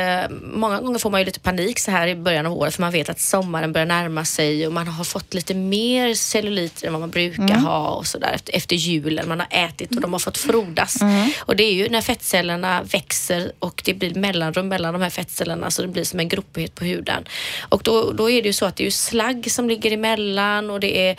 [0.53, 2.91] många gånger får man ju lite panik så här i början av året för man
[2.91, 6.99] vet att sommaren börjar närma sig och man har fått lite mer celluliter än vad
[6.99, 9.27] man brukar ha och sådär efter, efter julen.
[9.29, 10.97] Man har ätit och de har fått frodas.
[11.39, 15.71] Och det är ju när fettcellerna växer och det blir mellanrum mellan de här fettcellerna
[15.71, 17.23] så det blir som en gropighet på huden.
[17.69, 20.79] Och då, då är det ju så att det är slagg som ligger emellan och
[20.79, 21.15] det är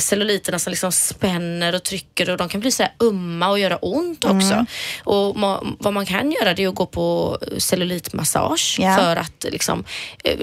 [0.00, 3.76] celluliterna som liksom spänner och trycker och de kan bli så här umma och göra
[3.76, 4.66] ont också.
[5.04, 8.96] Och ma- vad man kan göra det är att gå på cellulitmassage Ja.
[8.96, 9.84] för att liksom
[10.24, 10.38] eh,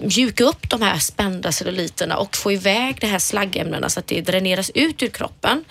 [0.00, 4.20] mjuka upp de här spända celluliterna och få iväg de här slaggämnena så att det
[4.20, 5.64] dräneras ut ur kroppen.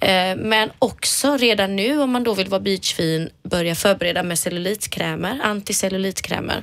[0.00, 5.40] Eh, Men också redan nu om man då vill vara beachfin börja förbereda med cellulitkrämer,
[5.44, 6.62] anticellulitkrämer.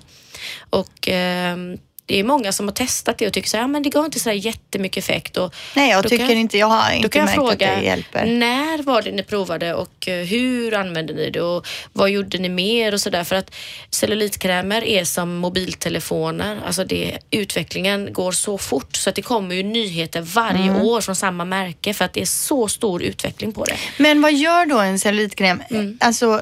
[0.70, 3.84] Och ehm, det är många som har testat det och tycker så här, ja, men
[3.84, 5.38] det gav inte så jättemycket effekt.
[5.38, 8.26] Och Nej, jag tycker kan- inte, jag har inte märkt fråga, att det hjälper.
[8.26, 12.50] när var det ni provade och eh, hur använde ni det och vad gjorde ni
[12.50, 13.24] mer och sådär?
[13.24, 13.52] För att
[13.90, 16.60] cellulitkrämer är som mobiltelefoner.
[16.66, 20.82] Alltså det, utvecklingen går så fort så att det kommer ju nyheter varje Mm.
[20.82, 23.76] år från samma märke för att det är så stor utveckling på det.
[23.98, 25.64] Men vad gör då en cellulitkräm?
[25.70, 25.98] Mm.
[26.02, 26.42] Alltså,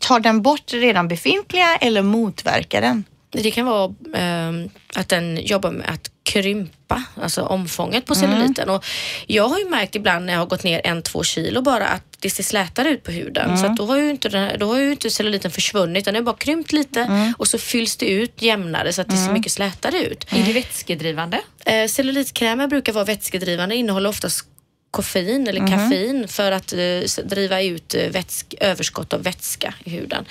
[0.00, 3.04] tar den bort redan befintliga eller motverkar den?
[3.30, 8.30] Det kan vara ehm, att den jobbar med att krympa, alltså omfånget på Mm.
[8.30, 8.68] celluliten.
[8.70, 8.84] Och
[9.26, 12.02] jag har ju märkt ibland när jag har gått ner en, två kilo bara att
[12.20, 13.44] det ser slätare ut på huden.
[13.50, 13.56] Mm.
[13.56, 16.22] Så då, har ju inte den, här- då har ju inte celluliten försvunnit utan den
[16.26, 17.34] har bara krympt lite Mm.
[17.38, 20.24] och så fylls det ut jämnare så att det ser mycket slätare ut.
[20.32, 21.40] Är det vätskedrivande?
[21.66, 24.44] Eh, cellulitkrämer brukar vara vätskedrivande, innehåller oftast
[24.90, 30.24] koffein eller kaffein för att eh, driva ut eh, vätsk, överskott av vätska i huden.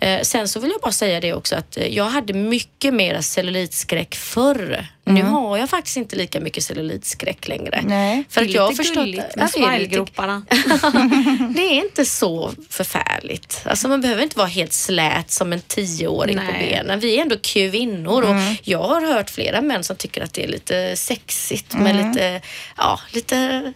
[0.00, 3.20] Eh, sen så vill jag bara säga det också att eh, jag hade mycket mer
[3.20, 4.86] cellulitskräck förr.
[5.04, 7.82] Nu har jag faktiskt inte lika mycket cellulitskräck längre.
[7.86, 10.42] Nej, för Det att är jag har lite förstått gulligt med det är lite- smilegroparna.
[11.56, 13.62] det är inte så förfärligt.
[13.64, 16.68] Alltså man behöver inte vara helt slät som en tioåring på Nej.
[16.70, 17.00] benen.
[17.00, 20.48] Vi är ändå kvinnor och jag har hört flera män som tycker att det är
[20.48, 22.40] lite sexigt med lite,
[22.76, 23.72] ja, lite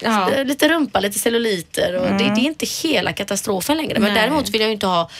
[0.00, 0.30] Ja.
[0.44, 3.98] Lite rumpa, lite celluliter och det, det är inte hela katastrofen längre.
[3.98, 4.22] Men Nej.
[4.22, 5.10] däremot vill jag inte ha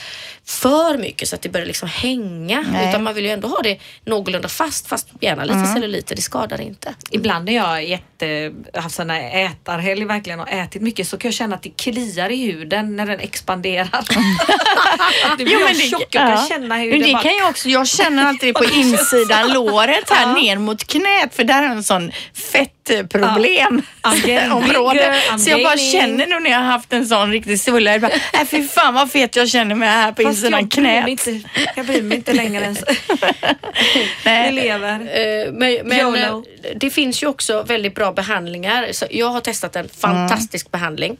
[0.44, 2.64] för mycket så att det börjar liksom hänga.
[2.72, 2.88] Nej.
[2.88, 6.16] Utan man vill ju ändå ha det någorlunda fast, fast gärna lite celluliter.
[6.16, 6.94] Det skadar inte.
[7.10, 11.54] Ibland när jag jätte, haft såna ätarhelg verkligen och ätit mycket så kan jag känna
[11.54, 13.90] att det kliar i huden när den expanderar.
[15.38, 16.00] det blir Jo, jag men tjock.
[16.00, 16.46] Jag kan ja.
[16.48, 17.22] känna hur Men det det bara...
[17.22, 21.44] kan jag också, jag känner alltid det på insidan låret här ner mot knät för
[21.44, 22.12] där är en sån
[22.52, 24.68] fett fettproblem I'm område.
[24.68, 27.60] getting bigger, I'm Så jag bara känner nu när jag har haft en sån riktig
[27.60, 30.52] svulla, jag bara, äh, fy fan vad fet jag känner mig här på Fast insidan
[30.52, 31.26] jag mig knät.
[31.28, 32.84] inte, jag bryr mig inte längre ens.
[33.94, 34.52] Vi Nej.
[34.52, 34.92] lever.
[35.00, 36.36] Eh, Men, men eh,
[36.76, 38.88] det finns ju också väldigt bra behandlingar.
[38.92, 41.16] Så jag har testat en fantastisk behandling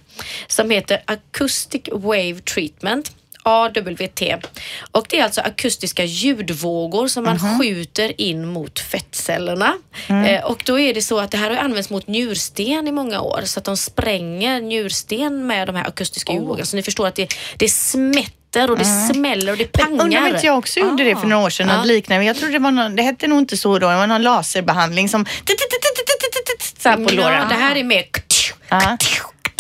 [0.47, 3.11] som heter Acoustic Wave Treatment.
[3.43, 4.23] AWT.
[4.91, 9.75] Och det är alltså akustiska ljudvågor som man skjuter in mot fettcellerna.
[10.27, 13.21] Eh, och då är det så att det här har använts mot njursten i många
[13.21, 16.65] år så att de spränger njursten med de här akustiska ljudvågorna.
[16.65, 20.05] Så ni förstår att det, det smätter och det smäller och det pangar.
[20.05, 22.25] Undrar om inte jag också gjorde det för några år sedan, något liknande.
[22.25, 25.09] Jag tror det var någon, det hette nog inte så då, det var någon laserbehandling
[25.09, 25.27] som
[26.79, 27.33] så här på låren.
[27.43, 28.05] Ja, det här är mer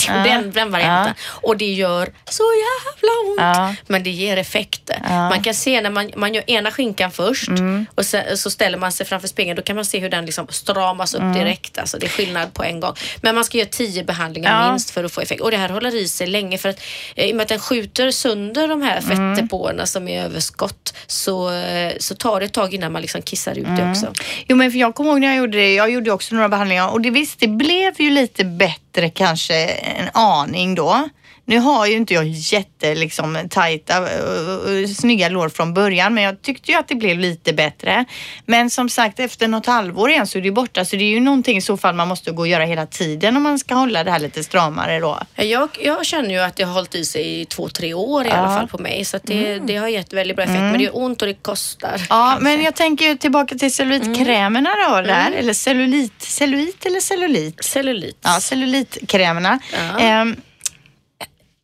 [0.08, 0.14] Ja.
[0.14, 1.14] den, den varianten.
[1.26, 3.56] Och det gör så jävla ont.
[3.58, 3.74] Ja.
[3.86, 4.98] Men det ger effekter.
[5.08, 7.86] Man kan se när man, man gör ena skinkan först Mm.
[7.94, 9.56] och sen, så ställer man sig framför spegeln.
[9.56, 11.32] Då kan man se hur den liksom stramas upp Mm.
[11.38, 11.78] direkt.
[11.78, 12.94] Alltså det är skillnad på en gång.
[13.22, 14.70] Men man ska göra tio behandlingar Ja.
[14.70, 15.40] minst för att få effekt.
[15.40, 16.80] Och det här håller i sig länge för att
[17.16, 19.36] eh, i och med att den skjuter sönder de här Mm.
[19.36, 23.58] fettdepåerna som är överskott så, eh, så tar det ett tag innan man liksom kissar
[23.58, 23.76] ut Mm.
[23.76, 24.12] det också.
[24.48, 26.88] Jo men för jag kommer ihåg när jag gjorde det, jag gjorde också några behandlingar
[26.88, 31.08] och det visst det blev ju lite bättre kanske en aning då.
[31.50, 36.42] Nu har ju inte jag jätte liksom tajta uh, snygga lår från början men jag
[36.42, 38.04] tyckte ju att det blev lite bättre.
[38.46, 41.20] Men som sagt efter något halvår igen så är det borta så det är ju
[41.20, 44.04] någonting i så fall man måste gå och göra hela tiden om man ska hålla
[44.04, 45.18] det här lite stramare då.
[45.34, 48.30] Jag, jag känner ju att det har hållit i sig i två, tre år i
[48.30, 49.04] alla fall på mig.
[49.04, 50.60] Så det, det har gett väldigt bra effekt.
[50.60, 52.06] Men det är ont och det kostar.
[52.08, 57.64] Ja, men jag tänker tillbaka till cellulitkrämerna då där, eller cellulit, cellulit eller cellulit?
[57.64, 58.18] Cellulit.
[58.22, 59.58] Ja, cellulitkrämerna.
[59.72, 60.00] Ja.
[60.00, 60.36] Ehm,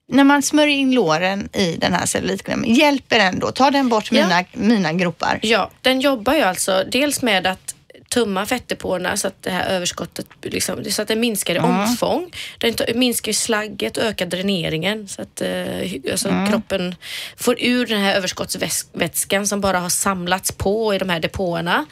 [0.09, 3.51] när man smörjer in låren i den här cellulitkrämen, hjälper den då?
[3.53, 4.23] Tar den bort Ja.
[4.25, 5.39] mina, mina gropar?
[5.43, 7.75] Ja, den jobbar ju alltså dels med att
[8.11, 12.31] tumma fettdepåerna så att det här överskottet liksom, så att det minskar i omfång.
[12.59, 16.95] Den minskar slagget och ökar dräneringen så att eh, alltså kroppen
[17.37, 21.87] får ur den här överskottsvätskan som bara har samlats på i de här depåerna.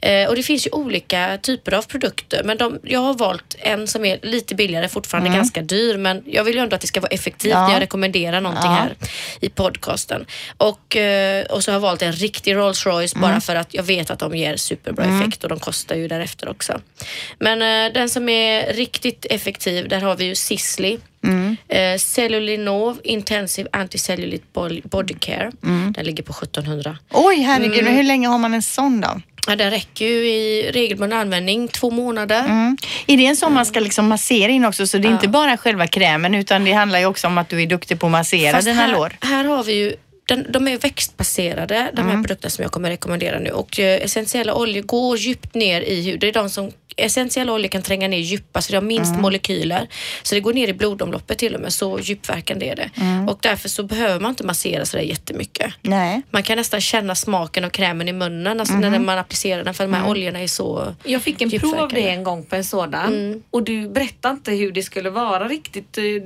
[0.00, 3.86] Eh, och det finns ju olika typer av produkter men de, jag har valt en
[3.86, 7.00] som är lite billigare, fortfarande ganska dyr men jag vill ju ändå att det ska
[7.00, 7.66] vara effektivt Ja.
[7.66, 8.76] när jag rekommenderar någonting Ja.
[8.76, 8.94] här
[9.40, 10.26] i podcasten.
[10.56, 13.82] Och, eh, och så har jag valt en riktig Rolls Royce bara för att jag
[13.82, 16.80] vet att de ger superbra effekt och de kostar ju därefter också.
[17.38, 20.98] Men eh, den som är riktigt effektiv, där har vi ju Sisley.
[21.68, 25.52] Eh, Cellulinov Intensive Anticellulite Bo- Body Care.
[25.90, 26.98] Den ligger på 1700.
[27.10, 29.20] Oj, herregud, hur länge har man en sån då?
[29.48, 32.40] Ja, den räcker ju i regelbunden användning, två månader.
[32.44, 32.76] Mm.
[33.06, 34.86] Är det en sån man ska liksom massera in också?
[34.86, 37.62] Så det är inte bara själva krämen utan det handlar ju också om att du
[37.62, 39.12] är duktig på att massera Fast dina här, lår.
[39.20, 39.94] här har vi ju
[40.28, 42.22] den, de är växtbaserade, de här Mm.
[42.24, 43.50] produkterna som jag kommer rekommendera nu.
[43.50, 46.18] Och eh, essentiella oljor går djupt ner i huden.
[46.20, 49.22] Det är de som essentiella oljor kan tränga ner djupast, så det har minst Mm.
[49.22, 49.88] molekyler.
[50.22, 52.90] Så det går ner i blodomloppet till och med, så djupverkande är det.
[52.96, 53.28] Mm.
[53.28, 55.72] Och därför så behöver man inte massera sådär jättemycket.
[55.82, 56.22] Nej.
[56.30, 58.92] Man kan nästan känna smaken av krämen i munnen alltså Mm.
[58.92, 61.88] när man applicerar den för de här oljorna är så Jag fick en prov av
[61.88, 63.42] det en gång på en sådan Mm.
[63.50, 65.92] och du berättade inte hur det skulle vara riktigt.
[65.92, 66.20] Du,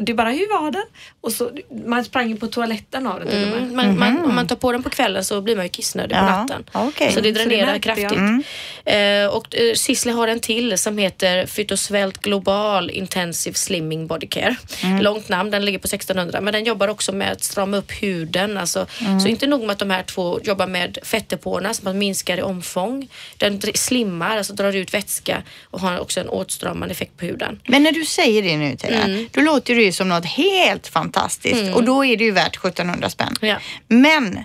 [0.00, 0.84] du bara, hur var den?
[1.20, 1.50] Och så,
[1.86, 3.58] man sprang ju på toaletten av den till och med.
[3.62, 6.16] Mm, man, man, om man tar på den på kvällen så blir man ju kissnödig
[6.16, 6.64] på Ja, natten.
[6.72, 7.12] okej.
[7.12, 7.98] Så det Så det dränerar märkte jag.
[7.98, 8.46] kraftigt.
[8.84, 14.56] Eh, och eh, Sisley har en till som heter Phytosvelt Global Intensive Slimming Body Care.
[15.00, 18.56] Långt namn, den ligger på 1600 men den jobbar också med att strama upp huden.
[18.58, 18.86] Alltså,
[19.22, 23.08] Så inte nog med att de här två jobbar med fettdepåerna man minskar i omfång.
[23.36, 27.60] Den slimmar, alltså drar ut vätska och har också en åtstramande effekt på huden.
[27.66, 29.28] Men när du säger det nu Tia, Mm.
[29.32, 33.10] då låter det ju som något helt fantastiskt och då är det ju värt 1700
[33.10, 33.34] spänn.
[33.40, 33.56] Ja.
[33.88, 34.44] Men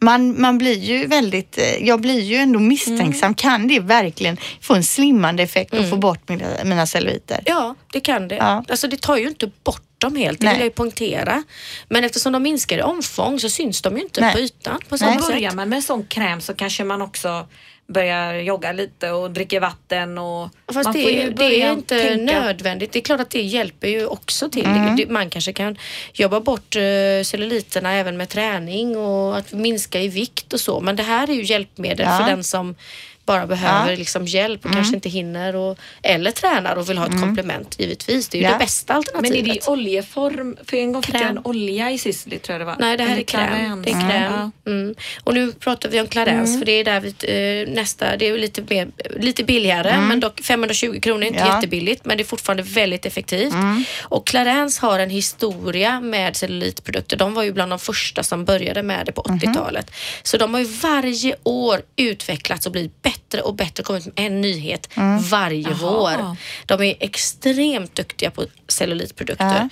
[0.00, 3.26] man, man blir ju väldigt, eh, jag blir ju ändå misstänksam.
[3.26, 3.34] Mm.
[3.34, 7.42] Kan det verkligen få en slimmande effekt och få bort mina, mina celluliter?
[7.44, 8.34] Ja, det kan det.
[8.36, 8.64] Ja.
[8.68, 10.54] Alltså det tar ju inte bort dem helt, det Nej.
[10.54, 11.42] vill jag ju poängtera.
[11.88, 14.32] Men eftersom de minskar i omfång så syns de ju inte Nej.
[14.32, 14.98] på ytan på Nej.
[14.98, 15.56] samma Börjar sätt.
[15.56, 17.46] man med en sån kräm så kanske man också
[17.92, 21.98] börjar jogga lite och dricker vatten och Fast man det, får ju det är inte
[21.98, 22.40] tänka.
[22.40, 22.92] nödvändigt.
[22.92, 24.64] Det är klart att det hjälper ju också till.
[24.66, 25.12] Mm.
[25.12, 25.76] Man kanske kan
[26.12, 30.80] jobba bort uh, celluliterna även med träning och att minska i vikt och så.
[30.80, 32.18] Men det här är ju hjälpmedel Ja.
[32.18, 32.74] för den som
[33.28, 33.82] bara behöver Ja.
[33.84, 33.98] Mm.
[33.98, 38.28] liksom hjälp och kanske inte hinner och, eller tränar och vill ha ett komplement givetvis.
[38.28, 38.52] Det är ju Ja.
[38.52, 39.38] det bästa Men alternativet.
[39.38, 40.56] är det i oljeform?
[40.64, 42.76] För en gång fick jag en olja i Sisley tror jag det var.
[42.78, 43.82] Nej, det här Eller är kräm.
[43.82, 44.52] Det är kräm.
[44.66, 44.94] Mm.
[45.24, 47.08] Och nu pratar vi om Clarence för det är där vi,
[47.68, 51.54] eh, nästa, det är lite, mer, lite billigare men dock 520 kronor, inte Ja.
[51.54, 53.54] jättebilligt men det är fortfarande väldigt effektivt.
[54.00, 57.16] Och Clarence har en historia med cellulitprodukter.
[57.16, 59.90] De var ju bland de första som började med det på 80-talet.
[60.22, 64.14] Så de har ju varje år utvecklats och blivit bättre bättre och bättre, kommit med
[64.16, 64.88] en nyhet
[65.30, 66.36] varje vår.
[66.66, 69.68] De är extremt duktiga på cellulitprodukter.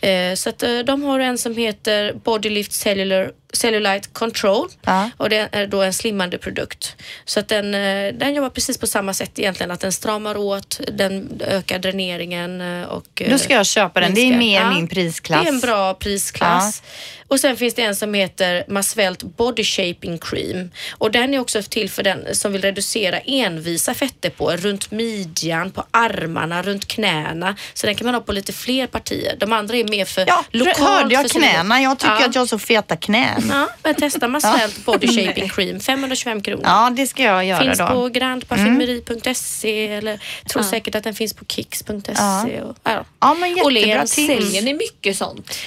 [0.00, 5.10] Eh, så att, eh, de har en som heter Bodylift Cellular Cellulite Control Ja.
[5.16, 6.96] och det är då en slimmande produkt.
[7.24, 10.80] Så att den, eh, den jobbar precis på samma sätt egentligen, att den stramar åt,
[10.92, 14.14] den ökar dräneringen eh, och Då ska jag köpa den.
[14.14, 14.64] Det är minskar.
[14.68, 15.42] mer min prisklass.
[15.42, 16.82] Det är en bra prisklass.
[17.28, 21.62] Och sen finns det en som heter Masvelt Body Shaping Cream och den är också
[21.62, 27.56] till för den som vill reducera envisa fettdepåer runt midjan, på armarna, runt knäna.
[27.74, 29.36] Så den kan man ha på lite fler partier.
[29.40, 30.78] De andra är mer för Ja, lokalt.
[30.78, 31.80] hörde jag knäna?
[31.80, 32.26] Jag tycker Ja.
[32.26, 33.43] att jag har så feta knän.
[33.48, 36.62] Ja, men testa Masvelt Body Shaping Cream, 525 kronor.
[36.64, 37.86] Ja, det ska jag göra Finns då.
[37.86, 42.60] på grandparfymeri.se eller tror säkert att den finns på kicks.se.
[42.60, 43.04] Och, ja.
[43.20, 44.26] Ja, men jättebra Åhléns tips.
[44.26, 45.58] Säljer ni mycket sånt?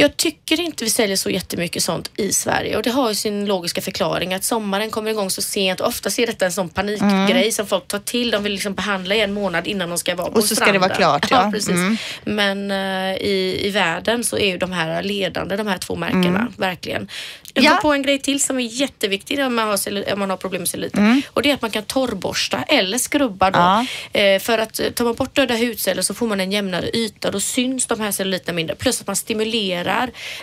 [0.00, 3.46] Jag tycker inte vi säljer så jättemycket sånt i Sverige och det har ju sin
[3.46, 7.52] logiska förklaring att sommaren kommer igång så sent och ofta är detta en sån panikgrej
[7.52, 8.30] som folk tar till.
[8.30, 10.38] De vill liksom behandla i en månad innan de ska vara på Mm.
[10.38, 11.20] Och så ska det vara stranden.
[11.20, 11.50] klart, ja.
[11.52, 11.70] precis.
[11.70, 11.96] Mm.
[12.24, 16.52] Men eh, i, i världen så är ju de här ledande, de här två märkena,
[16.56, 17.08] verkligen.
[17.54, 17.72] Jag Mm.
[17.72, 17.78] Ja.
[17.82, 20.68] på en grej till som är jätteviktig om man har, om man har problem med
[20.68, 20.98] celluliter.
[20.98, 21.22] Mm.
[21.28, 23.58] Och det är att man kan torrborsta eller skrubba då.
[23.58, 23.86] Ja.
[24.20, 27.30] Eh, för att eh, tar man bort döda hudceller så får man en jämnare yta.
[27.30, 28.76] Då syns de här celluliterna mindre.
[28.76, 29.89] Plus att man stimulerar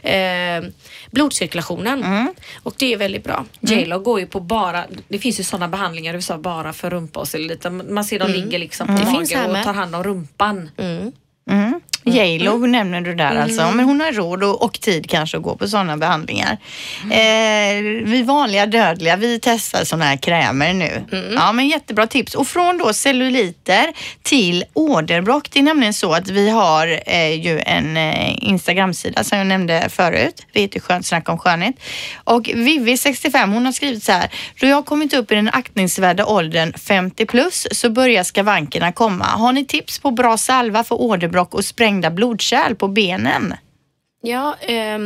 [0.04, 0.72] eh,
[1.12, 2.04] blodcirkulationen.
[2.04, 2.34] Mm.
[2.64, 3.46] Och det är väldigt bra.
[3.60, 7.20] J.Lo går ju på bara, det finns ju sådana behandlingar i USA bara för rumpa
[7.20, 7.70] och celluliter.
[7.70, 9.60] Man ser dem ligger liksom på Det finns här mage med.
[9.60, 10.70] och tar hand om rumpan.
[10.78, 11.12] Mm.
[12.08, 12.16] Mm.
[12.16, 13.72] J.Lo nämner du där alltså.
[13.72, 16.58] Men hon har råd och, och tid kanske att gå på sådana behandlingar.
[17.04, 21.06] Eh, vi vanliga dödliga, vi testar sådana här krämer nu.
[21.36, 22.36] Ja, men jättebra tips.
[22.36, 23.94] Och från då celluliter
[24.24, 25.50] till åderbråck.
[25.52, 29.90] Det är nämligen så att vi har eh, ju en eh, Instagramsida som jag nämnde
[29.90, 30.46] förut.
[30.54, 31.76] Vi heter Skönt snack om skönhet.
[32.24, 34.30] Och Vivi, 65, hon har skrivit så här.
[34.60, 39.26] Då jag har kommit upp i den aktningsvärda åldern 50 plus så börjar skavankerna komma.
[39.26, 41.66] Har ni tips på bra salva för åderbråck och
[41.98, 43.54] sprängda blodkärl på benen?
[44.22, 45.00] Ja, eh,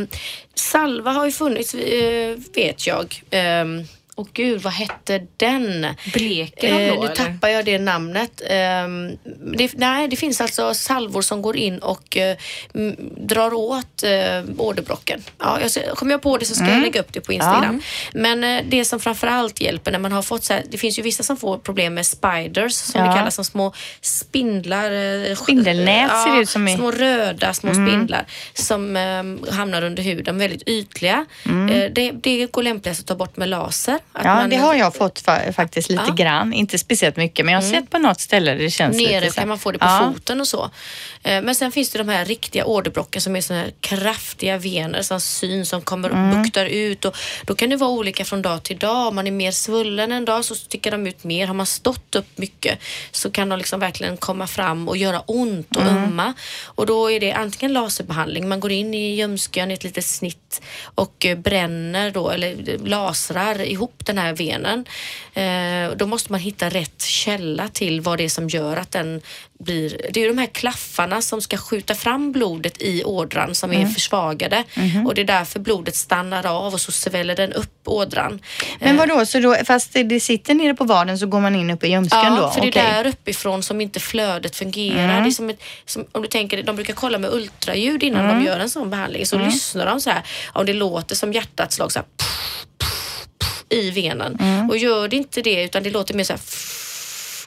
[0.54, 3.22] salva har ju funnits, eh, vet jag.
[3.30, 5.86] Ehm, och gud, vad hette den?
[6.12, 7.14] Bleker de Eh, då nu eller?
[7.16, 8.42] tappar jag det namnet.
[8.48, 9.10] Ehm,
[9.56, 12.36] det, nej, det finns alltså salvor som går in och eh,
[12.74, 15.22] m, drar åt eh, åderbråcken.
[15.38, 17.82] Ja, jag, kommer jag på det så ska jag lägga upp det på Instagram.
[18.12, 21.02] Men eh, det som framförallt hjälper när man har fått så här, det finns ju
[21.02, 23.06] vissa som får problem med spiders som Ja.
[23.10, 24.90] det kallas, som små spindlar.
[25.30, 30.02] eh, Spindelnät ser det ut som i- Små röda små spindlar som eh, hamnar under
[30.02, 31.26] huden, väldigt ytliga.
[31.46, 33.98] Eh, det, det går lämpligast att ta bort med laser.
[34.24, 36.14] Ja, det har jag fått fa- faktiskt lite Ja.
[36.14, 36.52] grann.
[36.52, 39.24] Inte speciellt mycket, men jag har sett på något ställe det känns Nere lite så
[39.24, 40.12] här- kan man få det på ja.
[40.14, 40.70] foten och så.
[41.22, 45.02] Eh, Men sen finns det de här riktiga åderbråcken som är såna här kraftiga vener
[45.02, 46.42] som syns, som kommer och Mm.
[46.42, 47.04] buktar ut.
[47.04, 49.06] Och då kan det vara olika från dag till dag.
[49.08, 51.46] Om man är mer svullen en dag så sticker de ut mer.
[51.46, 52.78] Har man stått upp mycket
[53.10, 55.96] så kan de liksom verkligen komma fram och göra ont och Mm.
[56.04, 56.32] ömma.
[56.64, 60.60] Och då är det antingen laserbehandling, man går in i ljumsken i ett litet snitt
[60.94, 64.84] och eh, bränner då eller lasrar ihop den här venen.
[65.34, 69.20] Eh, då måste man hitta rätt källa till vad det är som gör att den
[69.58, 69.96] blir...
[70.12, 73.86] Det är ju de här klaffarna som ska skjuta fram blodet i ådran som är
[73.86, 74.64] försvagade
[75.06, 78.40] och det är därför blodet stannar av och så sväller den upp ådran.
[78.80, 81.86] Men vadå, så då, fast det- sitter nere på vaden så går man in uppe
[81.86, 82.50] i ljumsken Ja, då?
[82.50, 82.82] för det är Okej.
[82.82, 85.20] där uppifrån som inte flödet fungerar.
[85.20, 88.44] Det är som ett, som, om du tänker, de brukar kolla med ultraljud innan de
[88.46, 89.26] gör en sån behandling.
[89.26, 92.06] Så lyssnar de så här, om det låter som hjärtats slag så här,
[93.72, 94.38] i venen.
[94.70, 96.40] Och gör det inte det utan det låter mer så här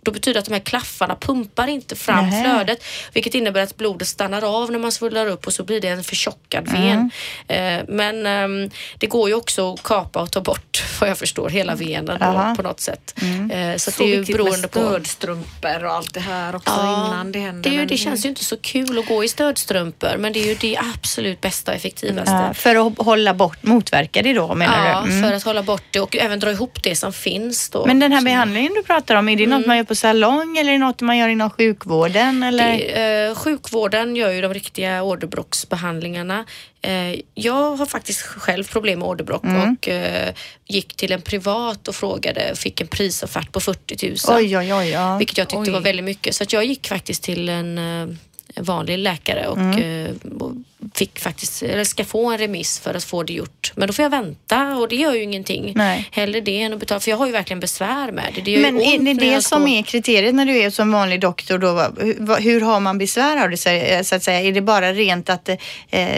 [0.06, 2.44] då betyder det att de här klaffarna pumpar inte fram Nähä.
[2.44, 5.88] flödet vilket innebär att blodet stannar av när man svullnar upp och så blir det
[5.88, 7.12] en förtjockad ven.
[7.48, 11.50] Eh, men ehm, det går ju också att kapa och ta bort vad jag förstår
[11.50, 13.16] hela venen då, på något sätt.
[13.22, 13.52] Mm.
[13.52, 17.32] Eh, så, Så det är ju beroende på stödstrumpor och allt det här också innan
[17.32, 17.70] det händer.
[17.70, 20.48] det, ju, det känns ju inte så kul att gå i stödstrumpor men det är
[20.48, 22.32] ju det absolut bästa och effektivaste.
[22.32, 25.12] Ja, för att hålla bort, motverka det då menar Ja, du?
[25.12, 25.24] Mm.
[25.30, 27.86] för att hålla bort det och även dra ihop det som finns då.
[27.86, 29.58] Men den här behandlingen du pratar om, är det Mm.
[29.60, 32.44] något man gör på salong eller är det något man gör inom sjukvården?
[32.44, 32.78] Eller?
[32.78, 36.46] Det, eh, sjukvården gör ju de riktiga åderbråcksbehandlingarna.
[36.82, 39.74] Eh, jag har faktiskt själv problem med åderbråck Mm.
[39.82, 40.34] och eh,
[40.68, 44.38] gick till en privat och frågade och fick en prisoffert på 40 000.
[44.38, 44.90] Oj, oj, oj.
[44.90, 45.18] Ja.
[45.18, 45.72] Vilket jag tyckte Oj.
[45.72, 46.36] var väldigt mycket.
[46.36, 48.08] Så att jag gick faktiskt till en eh,
[48.58, 50.06] vanlig läkare och Mm.
[50.06, 50.52] eh, och
[50.94, 53.72] fick faktiskt, eller ska få en remiss för att få det gjort.
[53.76, 55.74] Men då får jag vänta och det gör ju ingenting.
[55.76, 56.10] Nej.
[56.12, 58.42] Hellre det än att betala, för jag har ju verkligen besvär med det.
[58.42, 61.92] det Men är det det som är kriteriet när du är som vanlig doktor då?
[62.36, 63.70] Hur, har man besvär av det så
[64.04, 64.42] så att säga?
[64.42, 65.58] Är det bara rent att eh,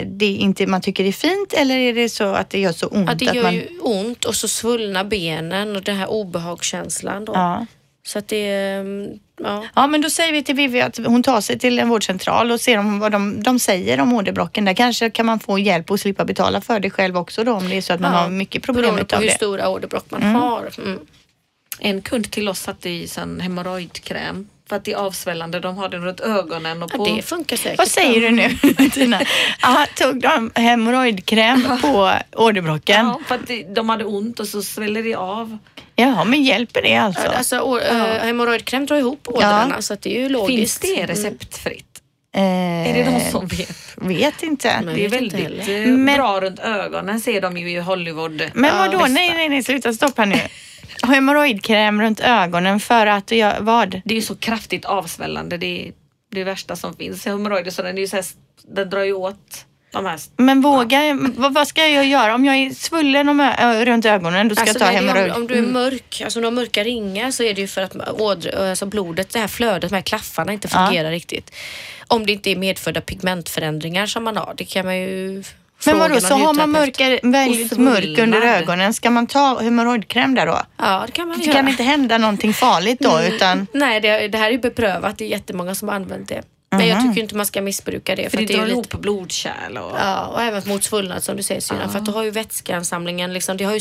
[0.06, 2.88] det inte man tycker det är fint eller är det så att det gör så
[2.88, 3.10] ont?
[3.10, 7.26] Ja, det att gör man, ju ont och så svullna benen och den här obehagskänslan
[7.26, 7.34] då.
[7.34, 7.66] ja.
[8.08, 9.10] Så att det, mm,
[9.44, 9.64] ja.
[9.76, 12.62] ja, men då säger vi till Vivi att hon tar sig till en vårdcentral och
[12.62, 14.66] ser om vad de, de säger om åderbråcken.
[14.66, 17.70] Där kanske kan man få hjälp och slippa betala för det själv också då om
[17.70, 19.32] det är så att man Ja, har mycket problem Beroende på hur det.
[19.34, 20.70] stora åderbråck man har.
[20.78, 21.00] Mm.
[21.80, 25.60] En kund till oss satte i sån hemorrojdkräm för att det är avsvällande.
[25.60, 27.06] De har den runt ögonen och Ja, på...
[27.16, 27.78] det funkar säkert.
[27.78, 28.50] Vad säger du nu
[28.90, 29.22] Tina?
[29.62, 33.06] Ja, tog de hemorrojdkräm på åderbråcken?
[33.06, 35.58] Ja, för att det- de hade ont och så sväller det av.
[35.96, 37.22] Ja, men hjälper det alltså?
[37.26, 40.82] Ja, Alltså, å- äh, hemorrojdkräm drar ihop ådrarna så att det är ju logiskt.
[40.86, 41.84] Finns det receptfritt?
[42.36, 42.42] Eh,
[42.90, 43.78] Är det någon som vet?
[43.96, 44.82] Vet inte.
[44.82, 44.96] Nej.
[44.96, 48.42] Det är väldigt eh, Men- bra runt ögonen ser de ju i Hollywood.
[48.54, 48.98] Men Ja, vadå?
[48.98, 49.08] bästa.
[49.14, 50.36] Nej, nej, nej, sluta stopp här nu.
[51.04, 54.02] Hemorrojdkräm runt ögonen för att jag, vad?
[54.06, 55.58] Det är ju så kraftigt avsvällande.
[55.58, 55.92] Det är
[56.32, 57.26] det värsta som finns.
[57.26, 58.26] Hemorrojder så den, är ju så här,
[58.76, 61.00] den drar ju åt de här Men våga,
[61.36, 64.48] vad, vad ska jag göra om jag är svullen om, ö, runt ögonen?
[64.48, 65.32] Då ska Alltså, jag ta hemorrojd.
[65.32, 67.68] om, om du är mörk, alltså om du har mörka ringar så är det ju
[67.68, 67.96] för att
[68.60, 70.86] alltså blodet, det här flödet, de här klaffarna inte Ja.
[70.86, 71.56] fungerar riktigt.
[72.08, 74.54] Om det inte är medfödda pigmentförändringar som man har.
[74.58, 75.44] Det kan man ju
[75.86, 80.46] Men vadå, så har man mörka, väldigt mörk under ögonen, ska man ta hemorrojdkräm där
[80.46, 80.62] då?
[80.78, 81.56] Ja, det kan man Det göra.
[81.56, 85.18] kan inte hända någonting farligt då utan Nej, det, det här är ju beprövat.
[85.18, 86.42] Det är jättemånga som har använt det.
[86.70, 88.30] Men jag tycker inte man ska missbruka det.
[88.30, 89.92] För det är ju drar lite- ihop blodkärl och...
[90.00, 91.92] Ja, och även mot svullnad som du säger syrran.
[91.92, 93.80] För att då har ju vätskeansamlingen liksom, det har ju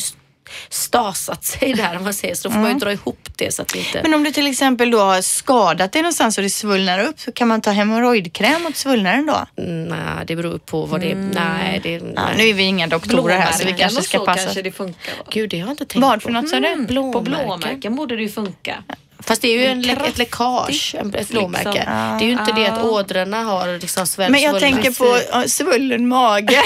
[0.68, 2.48] stasat sig där om man säger så.
[2.48, 4.00] Då får man ju dra ihop det så att det inte...
[4.02, 7.32] Men om du till exempel då har skadat dig någonstans och det svullnar upp så
[7.32, 9.62] kan man ta hemorrojdkräm mot svullnaden då?
[9.62, 11.14] Mm, Nej, det beror på vad det är.
[11.16, 12.34] Nej, det Ja, nej.
[12.36, 14.42] nu är vi inga doktorer här så vi kanske ska passa.
[14.44, 15.12] kanske det funkar.
[15.18, 15.24] Va?
[15.30, 16.20] Gud, det har jag inte tänkt Vad på.
[16.20, 16.76] för något sa du?
[16.76, 17.24] På Blåmärken.
[17.24, 18.84] blåmärken borde det ju funka.
[19.20, 21.70] Fast det är ju en, lä- ett läckage, en- ett blåmärke.
[21.72, 22.16] liksom.
[22.18, 22.82] Det är ju inte det att Ah.
[22.88, 24.82] ådrorna har liksom sväll, Men jag svullnat.
[24.82, 24.98] tänker
[25.42, 26.62] på svullen mage.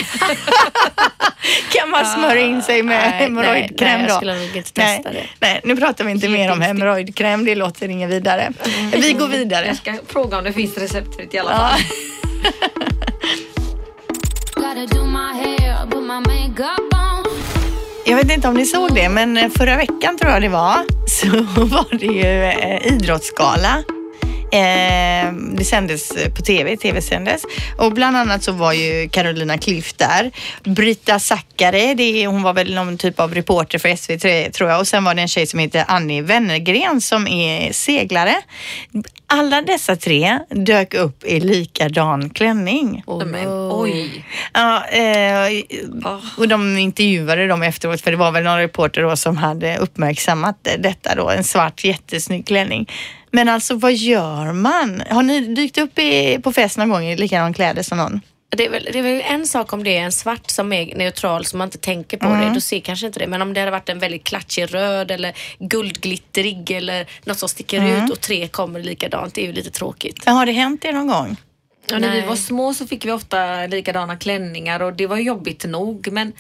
[1.73, 4.15] kan man smörja in sig med hemorrojdkräm nej, jag då?
[4.17, 5.27] skulle nog inte nej, testa det.
[5.41, 7.45] nej, nu pratar vi inte Helt mer om hemorrojdkräm.
[7.45, 8.53] Det låter inget vidare.
[8.93, 9.67] Vi går vidare.
[9.67, 11.81] Jag ska fråga om det finns receptfritt i alla fall.
[18.11, 20.77] Jag vet inte om ni såg det, men eh, förra veckan tror jag det var,
[21.07, 21.27] så
[21.65, 23.85] var det ju eh, idrottsgala.
[24.53, 27.43] Eh, det sändes på tv, tv sändes.
[27.79, 30.31] Och bland annat så var ju Carolina Klüft där.
[30.71, 34.81] Brita Zackari, det är, hon var väl någon typ av reporter för SVT tror jag.
[34.81, 38.35] Och sen var det en tjej som heter Annie Wennergren som är seglare.
[39.27, 43.03] Alla dessa tre dök upp i likadan klänning.
[43.07, 44.25] Oh, Men, oj.
[44.53, 45.63] Ja, eh,
[46.05, 46.19] Ah.
[46.37, 50.69] och de intervjuade dem efteråt för det var väl någon reporter då som hade uppmärksammat
[50.79, 52.89] detta då, en svart jättesnygg klänning.
[53.31, 55.03] Men alltså vad gör man?
[55.11, 58.21] Har ni dykt upp i, på fest någon gång i likadan kläder som någon?
[58.57, 60.95] Det är, väl, det är väl en sak om det är en svart som är
[60.97, 62.41] neutral som man inte tänker på Mm.
[62.49, 62.55] det.
[62.55, 63.27] Då ser kanske inte det.
[63.27, 67.79] Men om det hade varit en väldigt klatschig röd eller guldglittrig eller något som sticker
[67.79, 68.05] Mm.
[68.05, 69.35] ut och tre kommer likadant.
[69.35, 70.25] Det är ju lite tråkigt.
[70.27, 71.37] Har det hänt er någon gång?
[71.91, 75.65] Ja, när vi var små så fick vi ofta likadana klänningar och det var jobbigt
[75.65, 76.09] nog.
[76.13, 76.33] Men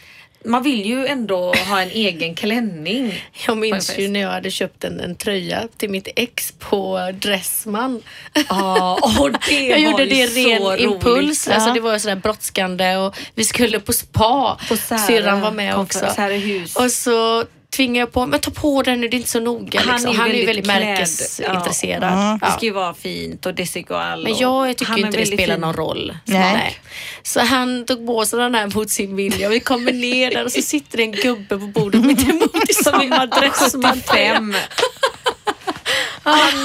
[0.44, 3.24] man vill ju ändå ha en egen klänning.
[3.46, 8.02] Jag minns ju när jag hade köpt en, en tröja till mitt ex på Dressman.
[8.48, 10.80] Ja, och det jag gjorde det ren roligt.
[10.80, 11.48] impuls.
[11.48, 11.74] Alltså Ja.
[11.74, 14.58] det var sådär brådskande och vi skulle på spa.
[14.68, 16.06] På Syrran var med också.
[16.76, 17.44] Och så
[17.76, 19.80] tvingade jag på men ta på den nu, det är inte så noga.
[19.80, 20.10] Han liksom.
[20.10, 20.88] är han är ju väldigt väldigt klädd.
[20.88, 22.02] märkesintresserad.
[22.02, 22.38] Ja.
[22.46, 24.22] Det ska ju vara fint och desigual.
[24.22, 25.60] Men och- jag tycker är inte det väldigt spelar fin.
[25.60, 26.16] någon roll.
[26.24, 26.78] Nej.
[27.22, 29.48] Så han tog på sig den här mot sin vilja.
[29.48, 32.74] Vi kommer ner där och så sitter det en gubbe på bordet mitt emot i
[32.74, 33.92] samma dressman.
[33.94, 34.54] 75.
[34.54, 34.54] Han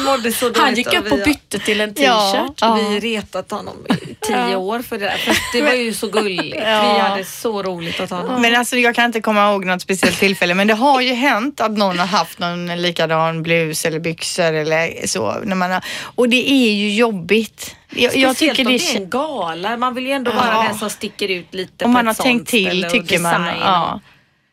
[0.05, 0.57] mådde så dåligt.
[0.57, 2.51] Han gick upp och bytte till en t-shirt.
[2.61, 2.73] Ja.
[2.89, 5.17] Vi retat honom i tio år för det där.
[5.17, 6.55] För det var ju så gulligt.
[6.55, 6.93] Ja.
[6.93, 8.41] Vi hade så roligt åt honom.
[8.41, 11.61] Men alltså jag kan inte komma ihåg något speciellt tillfälle men det har ju hänt
[11.61, 15.39] att någon har haft någon likadan blus eller byxor eller så.
[15.43, 15.83] När man har,
[16.15, 17.75] och det är ju jobbigt.
[17.89, 19.77] Jag, jag tycker om det det är en gala.
[19.77, 20.35] Man vill ju ändå Ja.
[20.35, 23.45] vara den som sticker ut lite om på man har tänkt till tycker man.
[23.59, 23.99] Ja.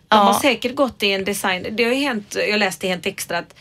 [0.08, 0.40] De har Ja.
[0.42, 1.66] säkert gått i en design.
[1.70, 3.54] Det har ju hänt, jag läste i Hänt Extra att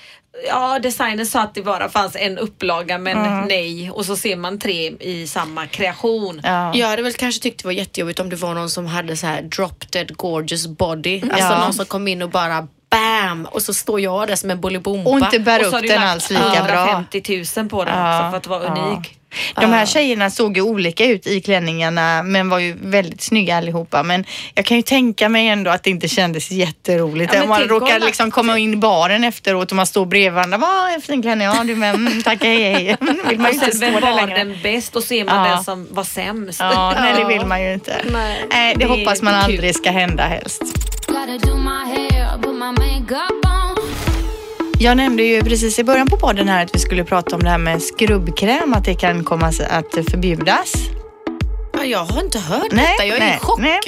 [0.48, 3.46] ja, designen sa att det bara fanns en upplaga men Mm.
[3.48, 3.92] nej.
[3.92, 6.42] Och så ser man tre i samma kreation.
[6.44, 6.76] Ja.
[6.76, 9.28] Jag hade väl kanske tyckt det var jättejobbigt om det var någon som hade så
[9.28, 11.22] här drop dead gorgeous body.
[11.22, 11.60] Alltså Ja.
[11.64, 13.46] någon som kom in och bara bam!
[13.46, 15.10] Och så står jag där som en bolibompa.
[15.10, 16.88] Och inte bär Och upp den alls lika bra.
[16.90, 18.86] 150 000 på den Ja, också för att vara ja.
[18.88, 19.18] unik.
[19.56, 24.04] De här tjejerna såg ju olika ut i klänningarna men var ju väldigt snygga allihopa.
[24.04, 27.34] Men jag kan ju tänka mig ändå att det inte kändes jätteroligt.
[27.34, 30.58] Ja, man råkar om- liksom komma in i baren efteråt och man står bredvid varandra.
[30.58, 31.48] Vad en fin klänning.
[31.48, 31.96] Ja du med.
[31.96, 32.98] Mm, tack hej hej.
[33.30, 34.38] Vill man ju inte stå vem var längre.
[34.38, 35.56] den bäst och ser man Ja.
[35.56, 36.60] den som var sämst.
[36.60, 38.02] Ja, nej det vill man ju inte.
[38.12, 38.46] Nej.
[38.50, 40.62] Det Det hoppas man aldrig ska hända helst.
[44.82, 47.50] Jag nämnde ju precis i början på podden här att vi skulle prata om det
[47.50, 50.74] här med skrubbkräm, att det kan komma att förbjudas.
[51.82, 53.06] Ja, jag har inte hört detta.
[53.06, 53.60] Jag är i chock.
[53.60, 53.80] nej.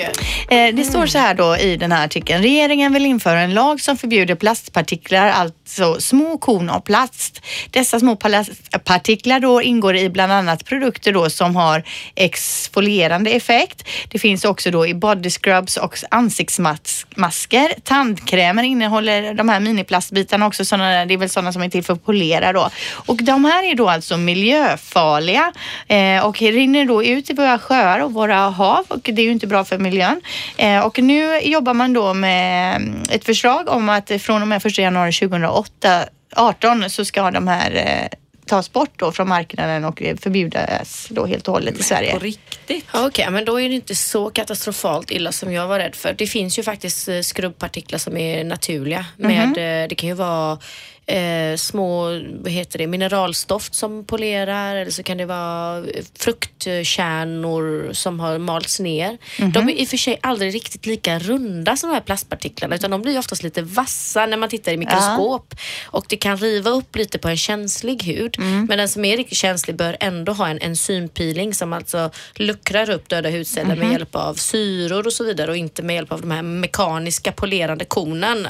[0.49, 2.41] Eh, Det står så här då i den här artikeln.
[2.43, 7.41] Regeringen vill införa en lag som förbjuder plastpartiklar, alltså små korn av plast.
[7.71, 11.83] Dessa små plastpartiklar då ingår i bland annat produkter då som har
[12.15, 13.83] exfolierande effekt.
[14.11, 17.73] Det finns också då i body scrubs och ansiktsmasker.
[17.83, 20.65] Tandkrämer innehåller de här miniplastbitarna också.
[20.65, 22.69] Såna, det är väl sådana som är till för att polera då.
[22.93, 25.51] Och de här är då alltså miljöfarliga
[25.87, 29.31] eh, och rinner då ut i våra sjöar och våra hav och det är ju
[29.31, 30.21] inte bra för miljön.
[30.57, 34.65] Eh, och nu jobbar man då med mm, ett förslag om att från och med
[34.65, 36.05] 1 januari 2008
[36.35, 41.25] 18 så ska de här eh, tas bort då från marknaden och eh, förbjudas då
[41.25, 42.13] helt och hållet i Sverige.
[42.13, 42.85] På riktigt.
[42.93, 46.13] Okej, men då är det inte så katastrofalt illa som jag var rädd för.
[46.13, 49.05] Det finns ju faktiskt skrubbpartiklar som är naturliga.
[49.17, 50.57] Med, eh, det kan ju vara
[51.05, 52.03] eh, små
[52.41, 55.85] vad heter det, mineralstoft som polerar eller så kan det vara
[56.19, 59.17] fruktkärnor som har malts ner.
[59.37, 62.91] De är i och för sig aldrig riktigt lika runda som de här plastpartiklarna utan
[62.91, 66.95] de blir oftast lite vassa när man tittar i mikroskop och det kan riva upp
[66.95, 68.35] lite på en känslig hud.
[68.39, 73.09] Men den som är riktigt känslig bör ändå ha en enzympeeling som alltså luckrar upp
[73.09, 76.31] döda hudceller med hjälp av syror och så vidare och inte med hjälp av de
[76.31, 78.47] här mekaniska polerande kornen.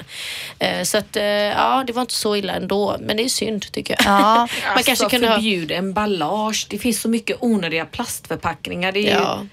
[0.60, 3.72] Eh, så att eh, ja, det var inte så illa ändå, men det är synd
[3.72, 4.06] tycker jag.
[4.06, 5.36] Ja, Man alltså, kanske kunde ha...
[5.36, 6.68] förbjud emballage.
[6.70, 8.92] Det finns så mycket onödiga plastförpackningar.
[8.92, 9.46] Det är ju Ja.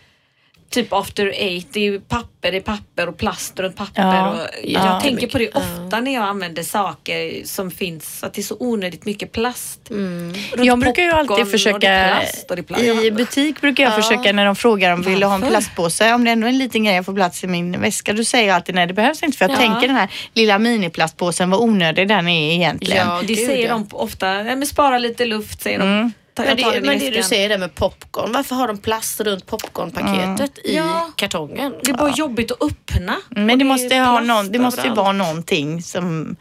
[0.70, 1.66] Typ after eight.
[1.72, 4.02] Det är papper, det är papper och plast runt papper.
[4.02, 4.30] Ja.
[4.30, 5.00] Och jag Ja.
[5.00, 8.24] tänker på det ofta när jag använder saker som finns.
[8.24, 9.80] Att det är så onödigt mycket plast.
[9.90, 12.82] Runt Jag brukar ju alltid och det försöka, är plast och det är plast.
[13.04, 16.24] i butik brukar jag försöka när de frågar om vill du ha en plastpåse, om
[16.24, 18.54] det ändå är en liten grej jag får plats i min väska, då säger jag
[18.56, 19.56] alltid nej det behövs inte för jag Ja.
[19.56, 23.06] tänker den här lilla miniplastpåsen vad onödig den är egentligen.
[23.08, 23.72] Ja, Det gud, säger ja.
[23.72, 24.34] de ofta.
[24.34, 25.98] Ja, men spara lite luft säger Mm.
[25.98, 26.12] de.
[26.36, 30.58] Men det, men det du säger där med popcorn, varför har de plast runt popcornpaketet
[30.64, 31.10] i Ja.
[31.16, 31.74] kartongen?
[31.84, 33.16] Det är bara jobbigt att öppna.
[33.28, 36.36] Men Och det är måste, ha någon, det måste ju vara någonting som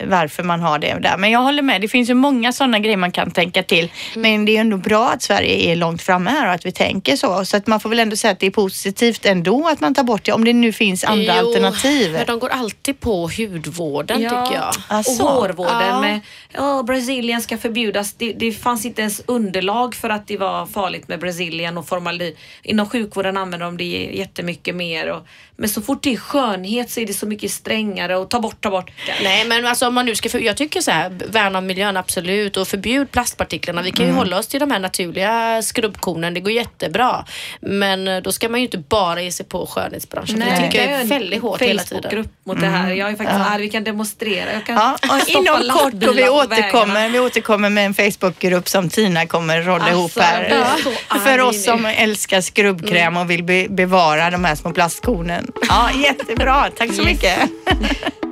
[0.00, 1.16] varför man har det där.
[1.16, 3.92] Men jag håller med, det finns ju många sådana grejer man kan tänka till.
[4.14, 7.16] Men det är ändå bra att Sverige är långt framme här och att vi tänker
[7.16, 7.44] så.
[7.44, 10.04] Så att man får väl ändå säga att det är positivt ändå att man tar
[10.04, 12.12] bort det, om det nu finns andra Jo, alternativ.
[12.12, 14.74] Men de går alltid på hudvården tycker jag.
[14.88, 16.00] Alltså, och hårvården ja.
[16.00, 16.20] med
[16.52, 18.12] ja, Brazilian ska förbjudas.
[18.12, 22.34] Det, det fanns inte ens underlag för att det var farligt med Brazilian och formalin.
[22.62, 25.10] Inom sjukvården använder de det jättemycket mer.
[25.10, 25.26] Och,
[25.56, 28.60] men så fort det är skönhet så är det så mycket strängare och ta bort,
[28.60, 28.90] ta bort.
[29.22, 31.96] Nej men alltså om man nu ska, för, jag tycker så här, värna om miljön
[31.96, 33.82] absolut och förbjud plastpartiklarna.
[33.82, 37.24] Vi kan ju hålla oss till de här naturliga skrubbkornen, det går jättebra.
[37.60, 40.42] Men eh, då ska man ju inte bara ge sig på skönhetsbranschen.
[40.42, 42.02] för det tycker jag är väldigt hårt hela tiden.
[42.02, 42.90] Facebookgrupp mot det här.
[42.90, 43.62] Jag är faktiskt arg.
[43.62, 44.52] Vi kan demonstrera.
[44.52, 49.26] Jag kan Ja, inom kort och vi återkommer, vi återkommer med en Facebookgrupp som Tina
[49.26, 51.18] kommer rodda Alltså, ihop här.
[51.18, 55.43] För oss som älskar skrubbkräm och vill be bevara de här små plastkornen.
[55.68, 56.70] Ja, jättebra.
[56.70, 57.50] Tack så mycket.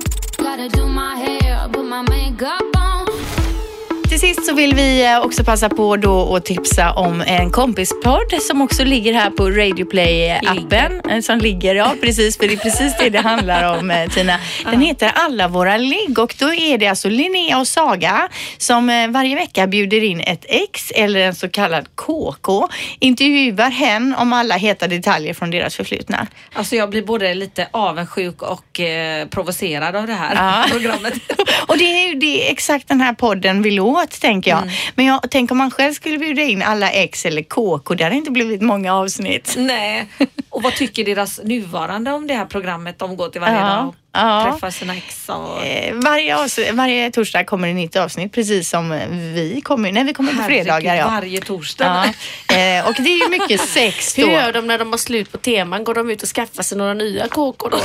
[4.13, 8.33] Till sist så vill vi eh, också passa på då att tipsa om en kompispodd
[8.41, 11.11] som också ligger här på Radio Play-appen.
[11.11, 14.39] eh, Som ligger, ja precis, för det är precis det det handlar om eh, Tina.
[14.71, 19.35] Den heter Alla våra ligg och då är det alltså Linnea och Saga som varje
[19.35, 22.69] vecka bjuder in ett ex eller en så kallad KK.
[22.99, 26.27] Intervjuar hen om alla heta detaljer från deras förflutna.
[26.53, 30.65] Alltså jag blir både lite avundsjuk och eh, provocerad av det här Ja.
[30.71, 31.13] programmet.
[31.67, 34.63] Och det är ju det exakt den här podden vill åt, tänker jag.
[34.95, 38.15] Men jag tänk om man själv skulle bjuda in alla ex eller KK, det hade
[38.15, 39.55] inte blivit många avsnitt.
[39.57, 40.07] Nej.
[40.49, 42.99] Och vad tycker deras nuvarande om det här programmet?
[42.99, 44.51] De går till varje Ja, dag ja.
[44.51, 45.29] träffar sina ex.
[45.29, 45.65] Och...
[45.65, 48.89] Eh, Varje, varje torsdag kommer det nytt avsnitt, precis som
[49.35, 49.91] vi kommer.
[49.91, 50.95] Nej, vi kommer på fredagar.
[50.95, 51.05] Ja.
[51.07, 52.13] Varje torsdag.
[52.47, 52.55] Ja.
[52.55, 54.31] Eh, och det är ju mycket sex Hur då.
[54.31, 55.83] gör de när de har slut på teman?
[55.83, 57.79] Går de ut och skaffar sig några nya kåkor då?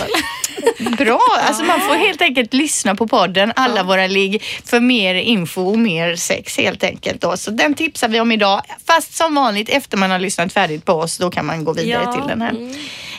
[1.04, 5.62] Bra, alltså man får helt enkelt lyssna på podden, alla våra ligg, för mer info
[5.70, 7.20] och mer sex helt enkelt.
[7.20, 7.36] Då.
[7.36, 8.62] Så den tipsar vi om idag.
[8.86, 12.02] Fast som vanligt efter man har lyssnat färdigt på oss, då kan man gå vidare
[12.04, 12.54] Ja, till den här.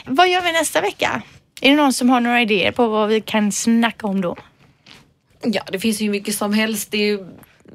[0.04, 1.22] Vad gör vi nästa vecka?
[1.60, 4.36] Är det någon som har några idéer på vad vi kan snacka om då?
[5.42, 6.94] Ja, det finns ju mycket som helst.
[6.94, 7.26] Ju,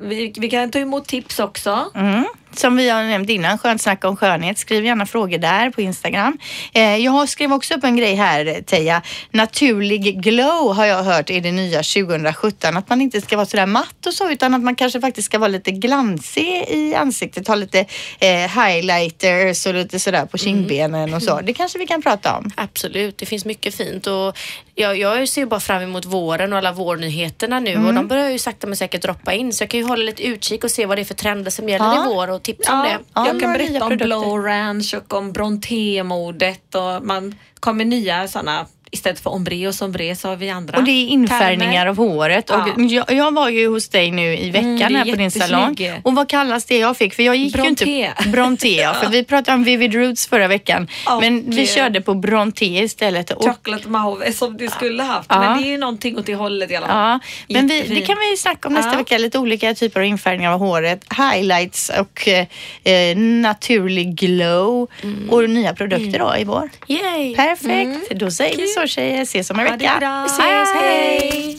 [0.01, 1.91] vi, vi kan ta emot tips också.
[1.95, 2.25] Mm.
[2.59, 4.57] Som vi har nämnt innan, Skönt snack om skönhet.
[4.57, 6.37] Skriv gärna frågor där på Instagram.
[6.73, 9.01] Eh, jag skrev också upp en grej här, Teija.
[9.31, 12.77] Naturlig glow har jag hört är det nya 2017.
[12.77, 15.39] Att man inte ska vara sådär matt och så, utan att man kanske faktiskt ska
[15.39, 17.47] vara lite glansig i ansiktet.
[17.47, 17.79] Ha lite
[18.19, 21.41] eh, highlighters och lite sådär på kindbenen och så.
[21.45, 22.51] Det kanske vi kan prata om.
[22.55, 24.37] Absolut, det finns mycket fint och
[24.75, 28.29] jag, jag ser ju bara fram emot våren och alla vårnyheterna nu och de börjar
[28.29, 30.85] ju sakta men säkert droppa in så jag kan ju hålla lite utkik och se
[30.85, 32.05] vad det är för trender som gäller Ja.
[32.05, 32.99] i vår och tipsa om Ja, det.
[33.13, 33.97] Ja, jag kan berätta om.
[33.97, 40.15] Blow Orange och om Bronté-modet och man kommer nya sådana istället för ombre och sombre
[40.15, 41.85] så har vi andra Och det är infärgningar termer.
[41.85, 42.49] av håret.
[42.49, 42.83] Och Ja.
[43.07, 45.31] jag, jag var ju hos dig nu i veckan Mm, det är här på din
[45.31, 45.75] salong.
[46.03, 47.13] Och vad kallas det jag fick?
[47.13, 47.85] För jag gick Bronté.
[47.85, 48.29] ju inte...
[48.29, 48.75] Bronté.
[48.81, 48.93] ja.
[48.93, 50.87] För vi pratade om Vivid Roots förra veckan.
[51.15, 53.31] Och, men vi eh, körde på Bronté istället.
[53.31, 55.25] Och, Chocolate mauve som du skulle haft.
[55.29, 55.39] Ja.
[55.39, 57.19] Men det är ju någonting åt det hållet i alla fall.
[57.47, 59.17] Ja, men vi, det kan vi snacka om nästa vecka.
[59.17, 61.05] Lite olika typer av infärgningar av håret.
[61.17, 62.45] Highlights och eh,
[62.83, 64.87] eh, naturlig glow.
[65.03, 65.29] Mm.
[65.29, 66.69] Och nya produkter då i vår.
[66.87, 67.35] Yay!
[67.35, 68.11] Perfekt.
[68.19, 69.21] Då säger vi så tjejer.
[69.25, 69.97] Ses om en vecka.
[69.99, 70.15] bra.
[70.23, 71.57] Vi ses, hej!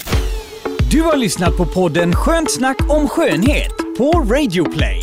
[0.90, 5.02] Du har lyssnat på podden Skönt snack om skönhet på Radio Play.